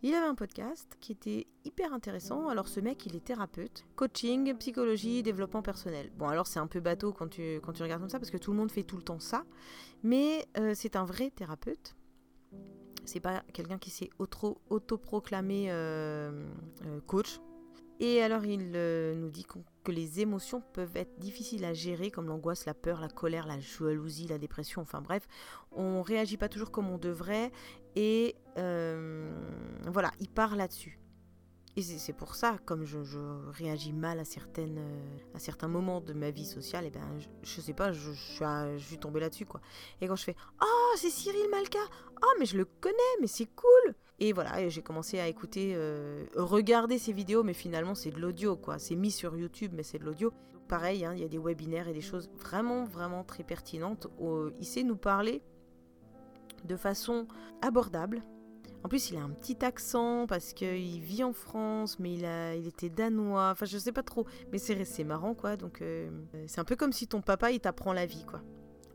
Il 0.03 0.13
avait 0.13 0.27
un 0.27 0.35
podcast 0.35 0.95
qui 0.99 1.11
était 1.11 1.47
hyper 1.65 1.91
intéressant. 1.91 2.49
Alors 2.49 2.67
ce 2.67 2.79
mec, 2.79 3.05
il 3.07 3.15
est 3.15 3.23
thérapeute, 3.23 3.83
coaching, 3.95 4.55
psychologie, 4.57 5.23
développement 5.23 5.63
personnel. 5.63 6.11
Bon 6.17 6.27
alors 6.27 6.45
c'est 6.45 6.59
un 6.59 6.67
peu 6.67 6.79
bateau 6.79 7.11
quand 7.13 7.27
tu, 7.27 7.59
quand 7.63 7.73
tu 7.73 7.81
regardes 7.81 8.01
comme 8.01 8.09
ça 8.09 8.19
parce 8.19 8.29
que 8.29 8.37
tout 8.37 8.51
le 8.51 8.57
monde 8.57 8.71
fait 8.71 8.83
tout 8.83 8.97
le 8.97 9.01
temps 9.01 9.19
ça. 9.19 9.43
Mais 10.03 10.45
euh, 10.57 10.73
c'est 10.75 10.95
un 10.95 11.05
vrai 11.05 11.31
thérapeute. 11.31 11.95
C'est 13.05 13.19
pas 13.19 13.41
quelqu'un 13.53 13.79
qui 13.79 13.89
s'est 13.89 14.09
autoproclamé 14.19 15.71
euh, 15.71 16.45
euh, 16.85 16.99
coach. 17.07 17.39
Et 17.99 18.21
alors 18.21 18.45
il 18.45 18.71
nous 19.19 19.29
dit 19.31 19.47
que 19.83 19.91
les 19.91 20.19
émotions 20.19 20.61
peuvent 20.73 20.95
être 20.95 21.17
difficiles 21.17 21.65
à 21.65 21.73
gérer 21.73 22.11
comme 22.11 22.27
l'angoisse, 22.27 22.67
la 22.67 22.75
peur, 22.75 23.01
la 23.01 23.07
colère, 23.07 23.47
la 23.47 23.59
jalousie, 23.59 24.27
la 24.27 24.37
dépression, 24.37 24.83
enfin 24.83 25.01
bref, 25.01 25.27
on 25.71 26.03
réagit 26.03 26.37
pas 26.37 26.47
toujours 26.47 26.69
comme 26.69 26.91
on 26.91 26.99
devrait 26.99 27.51
et 27.95 28.35
voilà, 28.57 30.11
il 30.19 30.29
part 30.29 30.55
là-dessus. 30.55 30.99
Et 31.77 31.83
c'est 31.83 32.13
pour 32.13 32.33
ça, 32.33 32.57
comme 32.65 32.85
je, 32.85 32.97
réagis 33.51 33.93
mal 33.93 34.19
à, 34.19 34.23
euh, 34.23 35.17
à 35.35 35.39
certains 35.39 35.67
moments 35.67 36.01
de 36.01 36.11
ma 36.11 36.31
vie 36.31 36.43
sociale, 36.43 36.85
et 36.85 36.87
eh 36.87 36.89
ben, 36.89 37.19
je, 37.43 37.61
sais 37.61 37.73
pas, 37.73 37.91
je, 37.91 38.11
suis, 38.13 38.43
je 38.77 38.83
suis 38.83 38.97
tombée 38.97 39.19
là-dessus, 39.19 39.45
quoi. 39.45 39.61
Et 40.01 40.07
quand 40.07 40.15
je 40.15 40.23
fais 40.23 40.35
«Oh, 40.63 40.95
c'est 40.95 41.11
Cyril 41.11 41.47
Malka 41.51 41.77
Oh, 42.23 42.33
mais 42.39 42.47
je 42.47 42.57
le 42.57 42.65
connais, 42.65 42.95
mais 43.21 43.27
c'est 43.27 43.45
cool!» 43.45 43.93
Et 44.19 44.33
voilà, 44.33 44.67
j'ai 44.69 44.81
commencé 44.81 45.19
à 45.19 45.27
écouter, 45.27 45.73
euh, 45.75 46.25
regarder 46.35 46.97
ses 46.97 47.13
vidéos, 47.13 47.43
mais 47.43 47.53
finalement, 47.53 47.93
c'est 47.93 48.09
de 48.09 48.19
l'audio, 48.19 48.55
quoi. 48.55 48.79
C'est 48.79 48.95
mis 48.95 49.11
sur 49.11 49.37
YouTube, 49.37 49.73
mais 49.75 49.83
c'est 49.83 49.99
de 49.99 50.03
l'audio. 50.03 50.33
Pareil, 50.67 51.05
hein, 51.05 51.13
il 51.13 51.21
y 51.21 51.25
a 51.25 51.29
des 51.29 51.37
webinaires 51.37 51.87
et 51.87 51.93
des 51.93 52.01
choses 52.01 52.27
vraiment, 52.37 52.85
vraiment 52.85 53.23
très 53.23 53.43
pertinentes. 53.43 54.07
il 54.59 54.65
sait 54.65 54.81
nous 54.81 54.97
parler 54.97 55.43
de 56.65 56.75
façon 56.75 57.27
abordable. 57.61 58.23
En 58.83 58.89
plus, 58.89 59.09
il 59.09 59.17
a 59.17 59.21
un 59.21 59.29
petit 59.29 59.63
accent 59.65 60.27
parce 60.27 60.53
qu'il 60.53 61.01
vit 61.01 61.23
en 61.23 61.33
France, 61.33 61.99
mais 61.99 62.13
il, 62.13 62.67
était 62.67 62.89
danois. 62.89 63.49
Enfin, 63.51 63.65
je 63.65 63.77
sais 63.77 63.91
pas 63.91 64.03
trop, 64.03 64.25
mais 64.51 64.57
c'est 64.57 65.03
marrant, 65.03 65.33
quoi. 65.33 65.57
Donc, 65.57 65.81
euh, 65.81 66.09
c'est 66.47 66.61
un 66.61 66.63
peu 66.63 66.75
comme 66.75 66.93
si 66.93 67.07
ton 67.07 67.21
papa, 67.21 67.51
il 67.51 67.59
t'apprend 67.59 67.93
la 67.93 68.05
vie, 68.05 68.25
quoi. 68.25 68.41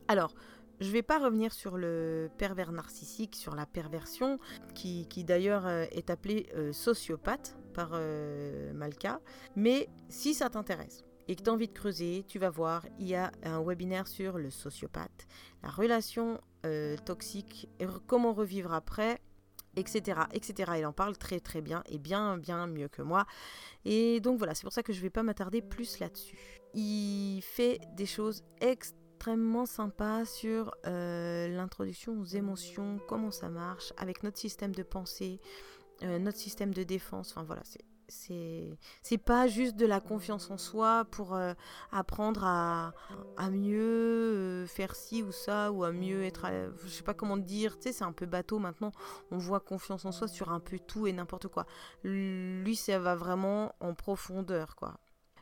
Alors, 0.08 0.34
je 0.80 0.90
vais 0.90 1.02
pas 1.02 1.18
revenir 1.18 1.52
sur 1.52 1.76
le 1.76 2.30
pervers 2.38 2.72
narcissique, 2.72 3.36
sur 3.36 3.54
la 3.54 3.66
perversion, 3.66 4.38
qui, 4.74 5.06
d'ailleurs 5.24 5.66
euh, 5.66 5.84
est 5.92 6.10
appelé 6.10 6.48
euh, 6.54 6.72
sociopathe 6.72 7.56
par 7.74 7.98
Malka. 8.74 9.20
Mais 9.56 9.88
si 10.08 10.34
ça 10.34 10.50
t'intéresse, 10.50 11.04
et 11.28 11.36
que 11.36 11.42
tu 11.42 11.48
as 11.48 11.52
envie 11.52 11.68
de 11.68 11.72
creuser, 11.72 12.24
tu 12.26 12.38
vas 12.38 12.50
voir, 12.50 12.86
il 12.98 13.08
y 13.08 13.14
a 13.14 13.32
un 13.44 13.62
webinaire 13.62 14.06
sur 14.06 14.36
le 14.38 14.50
sociopathe, 14.50 15.26
la 15.62 15.70
relation 15.70 16.38
toxique, 17.06 17.68
et 17.80 17.86
comment 18.06 18.34
revivre 18.34 18.74
après, 18.74 19.20
etc., 19.76 20.20
etc. 20.32 20.72
Il 20.78 20.86
en 20.86 20.92
parle 20.92 21.16
très 21.16 21.40
très 21.40 21.60
bien 21.60 21.82
et 21.86 21.98
bien 21.98 22.38
bien 22.38 22.66
mieux 22.66 22.88
que 22.88 23.02
moi. 23.02 23.26
Et 23.84 24.20
donc 24.20 24.38
voilà, 24.38 24.54
c'est 24.54 24.64
pour 24.64 24.72
ça 24.72 24.82
que 24.82 24.92
je 24.92 24.98
ne 24.98 25.02
vais 25.02 25.10
pas 25.10 25.22
m'attarder 25.22 25.62
plus 25.62 25.98
là-dessus. 25.98 26.36
Il 26.74 27.40
fait 27.42 27.80
des 27.96 28.06
choses 28.06 28.44
extrêmement 28.60 29.66
sympas 29.66 30.24
sur 30.24 30.74
euh, 30.86 31.48
l'introduction 31.48 32.18
aux 32.18 32.24
émotions, 32.24 32.98
comment 33.08 33.30
ça 33.30 33.48
marche, 33.48 33.92
avec 33.96 34.22
notre 34.22 34.38
système 34.38 34.74
de 34.74 34.82
pensée, 34.82 35.40
euh, 36.02 36.18
notre 36.18 36.38
système 36.38 36.74
de 36.74 36.82
défense. 36.82 37.30
Enfin 37.30 37.44
voilà, 37.44 37.62
c'est 37.64 37.84
c'est 38.12 39.18
pas 39.18 39.46
juste 39.46 39.76
de 39.76 39.86
la 39.86 40.00
confiance 40.00 40.50
en 40.50 40.58
soi 40.58 41.04
pour 41.10 41.34
euh, 41.34 41.54
apprendre 41.90 42.44
à, 42.44 42.92
à 43.36 43.50
mieux 43.50 43.80
euh, 43.80 44.66
faire 44.66 44.94
ci 44.94 45.22
ou 45.22 45.32
ça 45.32 45.72
ou 45.72 45.84
à 45.84 45.92
mieux 45.92 46.24
être 46.24 46.46
je 46.84 46.88
sais 46.88 47.02
pas 47.02 47.14
comment 47.14 47.36
dire 47.36 47.76
tu 47.76 47.84
sais 47.84 47.92
c'est 47.92 48.04
un 48.04 48.12
peu 48.12 48.26
bateau 48.26 48.58
maintenant 48.58 48.92
on 49.30 49.38
voit 49.38 49.60
confiance 49.60 50.04
en 50.04 50.12
soi 50.12 50.28
sur 50.28 50.50
un 50.50 50.60
peu 50.60 50.78
tout 50.78 51.06
et 51.06 51.12
n'importe 51.12 51.48
quoi 51.48 51.66
lui 52.04 52.76
ça 52.76 52.98
va 52.98 53.14
vraiment 53.14 53.74
en 53.80 53.94
profondeur 53.94 54.76
quoi 54.76 54.98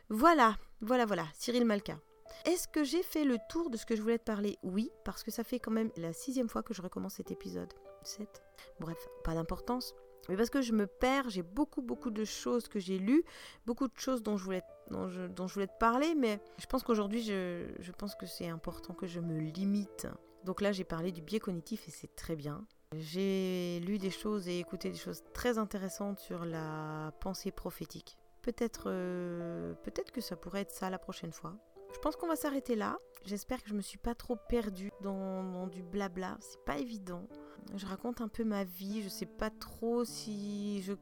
voilà 0.09 0.55
voilà 0.81 1.05
voilà 1.05 1.25
Cyril 1.33 1.65
Malka 1.65 1.97
est-ce 2.45 2.67
que 2.67 2.83
j'ai 2.83 3.03
fait 3.03 3.23
le 3.23 3.37
tour 3.49 3.69
de 3.69 3.77
ce 3.77 3.85
que 3.85 3.95
je 3.95 4.01
voulais 4.01 4.17
te 4.17 4.23
parler? 4.23 4.57
Oui, 4.63 4.89
parce 5.03 5.23
que 5.23 5.31
ça 5.31 5.43
fait 5.43 5.59
quand 5.59 5.71
même 5.71 5.91
la 5.97 6.13
sixième 6.13 6.49
fois 6.49 6.63
que 6.63 6.73
je 6.73 6.81
recommence 6.81 7.15
cet 7.15 7.29
épisode. 7.29 7.71
7. 8.03 8.41
Bref, 8.79 8.97
pas 9.23 9.33
d'importance. 9.33 9.93
Mais 10.29 10.37
parce 10.37 10.49
que 10.49 10.61
je 10.61 10.73
me 10.73 10.87
perds, 10.87 11.29
j'ai 11.29 11.43
beaucoup 11.43 11.81
beaucoup 11.81 12.11
de 12.11 12.23
choses 12.23 12.67
que 12.67 12.79
j'ai 12.79 12.99
lues, 12.99 13.23
beaucoup 13.65 13.87
de 13.87 13.97
choses 13.97 14.21
dont 14.23 14.37
je 14.37 14.43
voulais, 14.43 14.61
dont 14.89 15.07
je, 15.07 15.27
dont 15.27 15.47
je 15.47 15.53
voulais 15.53 15.67
te 15.67 15.77
parler, 15.79 16.15
mais 16.15 16.39
je 16.57 16.65
pense 16.65 16.83
qu'aujourd'hui, 16.83 17.21
je, 17.21 17.67
je 17.79 17.91
pense 17.91 18.15
que 18.15 18.25
c'est 18.25 18.47
important 18.47 18.93
que 18.93 19.07
je 19.07 19.19
me 19.19 19.39
limite. 19.39 20.07
Donc 20.43 20.61
là, 20.61 20.71
j'ai 20.71 20.83
parlé 20.83 21.11
du 21.11 21.21
biais 21.21 21.39
cognitif 21.39 21.87
et 21.87 21.91
c'est 21.91 22.15
très 22.15 22.35
bien. 22.35 22.65
J'ai 22.93 23.79
lu 23.85 23.97
des 23.97 24.09
choses 24.09 24.47
et 24.47 24.59
écouté 24.59 24.89
des 24.89 24.97
choses 24.97 25.23
très 25.33 25.57
intéressantes 25.57 26.19
sur 26.19 26.45
la 26.45 27.13
pensée 27.21 27.51
prophétique. 27.51 28.17
Peut-être 28.41 28.85
euh, 28.87 29.73
peut-être 29.83 30.11
que 30.11 30.19
ça 30.19 30.35
pourrait 30.35 30.61
être 30.61 30.71
ça 30.71 30.89
la 30.89 30.97
prochaine 30.97 31.31
fois. 31.31 31.55
Je 31.93 31.99
pense 31.99 32.15
qu'on 32.15 32.27
va 32.27 32.35
s'arrêter 32.35 32.75
là. 32.75 32.97
J'espère 33.25 33.61
que 33.61 33.69
je 33.69 33.75
me 33.75 33.81
suis 33.81 33.97
pas 33.97 34.15
trop 34.15 34.35
perdue 34.35 34.91
dans, 35.01 35.43
dans 35.43 35.67
du 35.67 35.83
blabla. 35.83 36.37
C'est 36.39 36.63
pas 36.65 36.79
évident. 36.79 37.27
Je 37.75 37.85
raconte 37.85 38.21
un 38.21 38.27
peu 38.27 38.43
ma 38.43 38.63
vie. 38.63 39.01
Je 39.01 39.09
sais 39.09 39.25
pas 39.25 39.49
trop 39.49 40.03
si 40.05 40.81
je. 40.81 40.93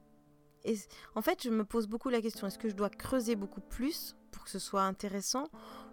en 1.16 1.22
fait, 1.22 1.44
je 1.44 1.50
me 1.50 1.64
pose 1.64 1.88
beaucoup 1.88 2.10
la 2.10 2.22
question 2.22 2.48
est-ce 2.48 2.60
que 2.60 2.70
je 2.70 2.76
dois 2.76 2.90
creuser 2.90 3.36
beaucoup 3.36 3.62
plus 3.62 4.16
pour 4.32 4.44
que 4.44 4.50
ce 4.50 4.60
soit 4.60 4.84
intéressant 4.84 5.48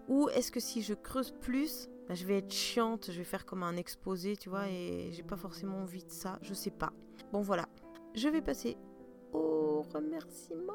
Ou 0.09 0.29
est-ce 0.31 0.53
que 0.53 0.61
si 0.61 0.83
je 0.83 0.95
creuse 0.95 1.33
plus, 1.41 1.89
bah, 2.09 2.15
je 2.15 2.25
vais 2.27 2.39
être 2.39 2.53
chiante, 2.53 3.11
je 3.11 3.19
vais 3.19 3.25
faire 3.25 3.47
comme 3.47 3.63
un 3.63 3.77
exposé, 3.77 4.37
tu 4.37 4.49
vois, 4.49 4.69
et 4.69 5.11
j'ai 5.13 5.23
pas 5.23 5.37
forcément 5.37 5.79
envie 5.79 6.05
de 6.05 6.11
ça 6.11 6.39
Je 6.43 6.55
sais 6.55 6.71
pas. 6.71 6.93
Bon, 7.33 7.41
voilà. 7.41 7.67
Je 8.15 8.29
vais 8.29 8.43
passer 8.43 8.77
au 9.33 9.83
remerciement. 9.83 10.73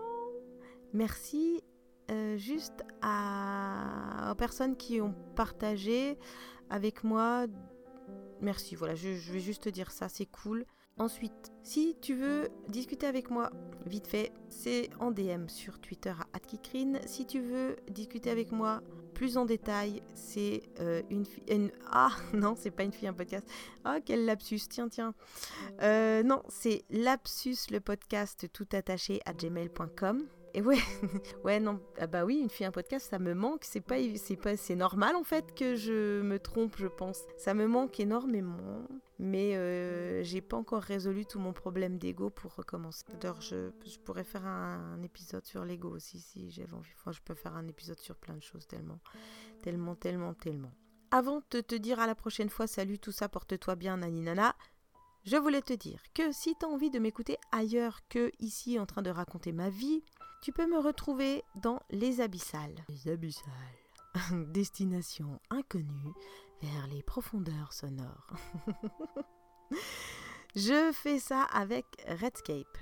Merci 0.93 1.63
euh, 2.11 2.35
juste 2.35 2.83
à, 3.01 4.29
aux 4.31 4.35
personnes 4.35 4.75
qui 4.75 4.99
ont 4.99 5.15
partagé 5.35 6.17
avec 6.69 7.03
moi. 7.03 7.47
Merci, 8.41 8.75
voilà, 8.75 8.95
je, 8.95 9.09
vais 9.31 9.39
juste 9.39 9.63
te 9.63 9.69
dire 9.69 9.91
ça, 9.91 10.09
c'est 10.09 10.25
cool. 10.25 10.65
Ensuite, 10.97 11.51
si 11.63 11.95
tu 12.01 12.15
veux 12.15 12.49
discuter 12.67 13.05
avec 13.05 13.29
moi, 13.29 13.51
vite 13.85 14.07
fait, 14.07 14.33
c'est 14.49 14.89
en 14.99 15.11
DM 15.11 15.47
sur 15.47 15.79
Twitter 15.79 16.13
à. 16.33 16.39
Si 17.05 17.25
tu 17.25 17.39
veux 17.39 17.77
discuter 17.89 18.29
avec 18.29 18.51
moi 18.51 18.81
plus 19.13 19.37
en 19.37 19.45
détail, 19.45 20.01
c'est 20.15 20.63
euh, 20.79 21.01
une, 21.09 21.25
fille. 21.25 21.43
Ah 21.91 22.11
non, 22.33 22.55
c'est 22.57 22.71
pas 22.71 22.83
une 22.83 22.91
fille, 22.91 23.07
un 23.07 23.13
podcast. 23.13 23.47
Ah, 23.83 23.99
quel 24.03 24.25
lapsus, 24.25 24.61
tiens, 24.69 24.89
tiens. 24.89 25.13
Euh, 25.81 26.23
non, 26.23 26.41
c'est 26.49 26.83
Lapsus, 26.89 27.57
le 27.69 27.79
podcast 27.79 28.47
tout 28.51 28.67
attaché 28.71 29.21
à 29.25 29.33
gmail.com. 29.33 30.25
Et 30.53 30.61
ouais, 30.61 30.77
ouais, 31.43 31.59
non, 31.59 31.79
ah 31.97 32.07
bah 32.07 32.25
oui, 32.25 32.39
une 32.39 32.49
fille, 32.49 32.65
un 32.65 32.71
podcast, 32.71 33.09
ça 33.09 33.19
me 33.19 33.33
manque. 33.33 33.63
C'est 33.63 33.81
pas, 33.81 33.95
c'est 34.15 34.35
pas, 34.35 34.57
c'est 34.57 34.75
normal 34.75 35.15
en 35.15 35.23
fait 35.23 35.53
que 35.55 35.75
je 35.75 36.21
me 36.21 36.39
trompe, 36.39 36.75
je 36.77 36.87
pense. 36.87 37.21
Ça 37.37 37.53
me 37.53 37.67
manque 37.67 37.99
énormément, 37.99 38.87
mais 39.17 39.55
euh, 39.55 40.23
j'ai 40.23 40.41
pas 40.41 40.57
encore 40.57 40.83
résolu 40.83 41.25
tout 41.25 41.39
mon 41.39 41.53
problème 41.53 41.97
d'ego 41.97 42.29
pour 42.29 42.55
recommencer. 42.55 43.05
D'ailleurs, 43.19 43.39
je, 43.41 43.71
je, 43.85 43.99
pourrais 43.99 44.25
faire 44.25 44.45
un, 44.45 45.01
épisode 45.03 45.45
sur 45.45 45.63
l'ego 45.63 45.89
aussi 45.89 46.19
si 46.19 46.51
j'avais 46.51 46.73
envie. 46.73 46.91
Enfin, 46.97 47.11
je 47.11 47.21
peux 47.21 47.35
faire 47.35 47.55
un 47.55 47.67
épisode 47.67 47.99
sur 47.99 48.15
plein 48.15 48.35
de 48.35 48.43
choses 48.43 48.67
tellement, 48.67 48.99
tellement, 49.61 49.95
tellement, 49.95 50.33
tellement. 50.33 50.71
Avant 51.11 51.41
de 51.51 51.61
te 51.61 51.75
dire 51.75 51.99
à 51.99 52.07
la 52.07 52.15
prochaine 52.15 52.49
fois, 52.49 52.67
salut, 52.67 52.99
tout 52.99 53.11
ça, 53.11 53.29
porte-toi 53.29 53.75
bien, 53.75 53.97
naninana. 53.97 54.55
Je 55.23 55.37
voulais 55.37 55.61
te 55.61 55.73
dire 55.73 56.01
que 56.15 56.31
si 56.31 56.55
tu 56.55 56.65
as 56.65 56.69
envie 56.69 56.89
de 56.89 56.97
m'écouter 56.97 57.37
ailleurs 57.51 57.99
que 58.09 58.31
ici 58.39 58.79
en 58.79 58.85
train 58.85 59.03
de 59.03 59.11
raconter 59.11 59.51
ma 59.51 59.69
vie, 59.69 60.03
tu 60.41 60.51
peux 60.51 60.65
me 60.65 60.79
retrouver 60.79 61.43
dans 61.55 61.79
Les 61.91 62.21
Abyssales. 62.21 62.83
Les 62.89 63.11
Abyssales. 63.11 63.51
Destination 64.51 65.39
inconnue 65.51 66.13
vers 66.61 66.87
les 66.87 67.03
profondeurs 67.03 67.71
sonores. 67.71 68.27
Je 70.55 70.91
fais 70.91 71.19
ça 71.19 71.43
avec 71.43 71.85
Redscape. 72.07 72.77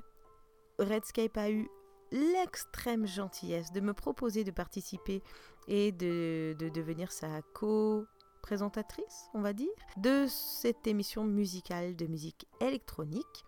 Redscape 0.80 1.38
a 1.38 1.52
eu 1.52 1.70
l'extrême 2.12 3.06
gentillesse 3.06 3.72
de 3.72 3.82
me 3.82 3.94
proposer 3.94 4.44
de 4.44 4.52
participer 4.52 5.22
et 5.68 5.92
de, 5.92 6.56
devenir 6.74 7.12
sa 7.12 7.42
co 7.54 8.06
présentatrice, 8.42 9.30
on 9.34 9.42
va 9.42 9.54
dire, 9.54 9.70
de 9.98 10.26
cette 10.28 10.88
émission 10.88 11.24
musicale 11.24 11.96
de 11.96 12.08
musique 12.08 12.48
électronique. 12.60 13.46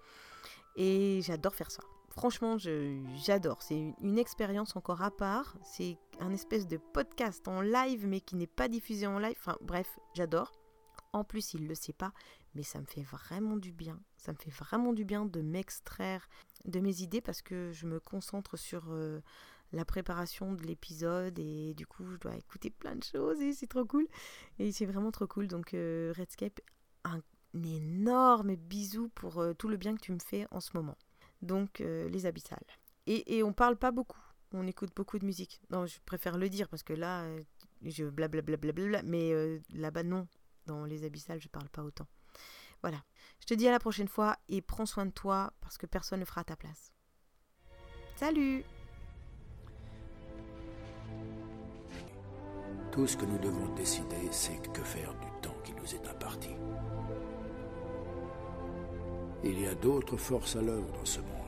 Et 0.75 1.21
j'adore 1.23 1.56
faire 1.56 1.71
ça. 1.71 1.84
Franchement, 2.10 2.58
j'adore. 2.58 3.62
C'est 3.62 3.93
une, 4.01 4.19
expérience 4.19 4.75
encore 4.75 5.01
à 5.01 5.12
part. 5.12 5.56
C'est 5.63 5.97
un 6.19 6.32
espèce 6.32 6.67
de 6.67 6.77
podcast 6.77 7.47
en 7.47 7.62
live, 7.62 8.06
mais 8.06 8.19
qui 8.19 8.36
n'est 8.36 8.47
pas 8.47 8.67
diffusé 8.67 9.08
en 9.08 9.17
live. 9.17 9.36
Enfin, 9.39 9.58
bref, 9.62 9.97
j'adore. 10.13 10.51
En 11.13 11.23
plus, 11.23 11.54
il 11.54 11.63
ne 11.63 11.67
le 11.67 11.75
sait 11.75 11.93
pas, 11.93 12.13
mais 12.54 12.63
ça 12.63 12.80
me 12.80 12.86
fait 12.86 13.04
vraiment 13.04 13.58
du 13.58 13.71
bien. 13.71 13.99
Ça 14.17 14.32
me 14.34 14.38
fait 14.38 14.51
vraiment 14.51 14.93
du 14.93 15.06
bien 15.06 15.25
de 15.25 15.41
m'extraire 15.41 16.27
de 16.65 16.80
mes 16.80 17.01
idées 17.01 17.21
parce 17.21 17.41
que 17.41 17.71
je 17.71 17.86
me 17.86 17.99
concentre 17.99 18.58
sur 18.58 18.86
euh, 18.89 19.21
la 19.71 19.86
préparation 19.86 20.53
de 20.53 20.63
l'épisode 20.63 21.38
et 21.39 21.73
du 21.73 21.86
coup, 21.86 22.05
je 22.05 22.17
dois 22.17 22.36
écouter 22.36 22.69
plein 22.69 22.95
de 22.95 23.03
choses 23.03 23.41
et 23.41 23.53
c'est 23.53 23.67
trop 23.67 23.86
cool. 23.86 24.07
Et 24.60 24.71
c'est 24.71 24.86
vraiment 24.86 25.12
trop 25.12 25.27
cool. 25.27 25.47
Donc, 25.47 25.73
euh, 25.73 26.13
Redscape, 26.17 26.60
un, 27.03 27.21
énorme 27.53 28.55
bisou 28.55 29.10
pour 29.10 29.39
euh, 29.39 29.53
tout 29.53 29.67
le 29.67 29.77
bien 29.77 29.95
que 29.95 30.01
tu 30.01 30.12
me 30.12 30.19
fais 30.19 30.47
en 30.51 30.60
ce 30.60 30.71
moment. 30.73 30.97
Donc, 31.41 31.79
les 31.79 32.27
abyssales. 32.27 32.60
Et, 33.07 33.41
on 33.41 33.51
parle 33.51 33.75
pas 33.75 33.89
beaucoup. 33.89 34.21
On 34.53 34.67
écoute 34.67 34.91
beaucoup 34.95 35.17
de 35.17 35.25
musique. 35.25 35.60
Non, 35.71 35.88
je 35.88 35.97
préfère 36.05 36.38
le 36.38 36.49
dire 36.49 36.69
parce 36.69 36.84
que 36.84 36.93
là, 36.93 37.25
je 37.81 38.05
blablabla, 38.05 38.57
bla 38.57 38.71
bla 38.71 38.86
bla, 38.86 39.01
mais 39.01 39.34
là-bas, 39.71 40.03
non. 40.03 40.27
Dans 40.67 40.86
les 40.86 41.03
abyssales, 41.03 41.41
je 41.41 41.47
parle 41.47 41.67
pas 41.69 41.81
autant. 41.81 42.07
Voilà. 42.81 43.03
Je 43.39 43.45
te 43.45 43.53
dis 43.53 43.67
à 43.67 43.71
la 43.71 43.79
prochaine 43.79 44.07
fois 44.07 44.38
et 44.49 44.62
prends 44.62 44.86
soin 44.86 45.05
de 45.05 45.12
toi 45.12 45.53
parce 45.62 45.77
que 45.77 45.86
personne 45.86 46.19
ne 46.19 46.25
fera 46.25 46.43
ta 46.43 46.55
place. 46.55 46.91
Salut 48.15 48.63
Tout 52.91 53.08
ce 53.08 53.15
que 53.15 53.25
nous 53.25 53.38
devons 53.38 53.73
décider, 53.75 54.27
c'est 54.32 54.62
que 54.73 54.82
faire 54.82 55.13
du 55.13 55.27
temps 55.41 55.56
qui 55.63 55.73
nous 55.73 55.95
est 55.95 56.10
imparti. 56.10 56.49
Il 59.43 59.62
y 59.62 59.67
a 59.67 59.73
d'autres 59.75 60.17
forces 60.17 60.58
à 60.58 60.62
l'œuvre 60.62 60.91
dans 60.91 61.06
ce 61.06 61.19
monde. 61.19 61.40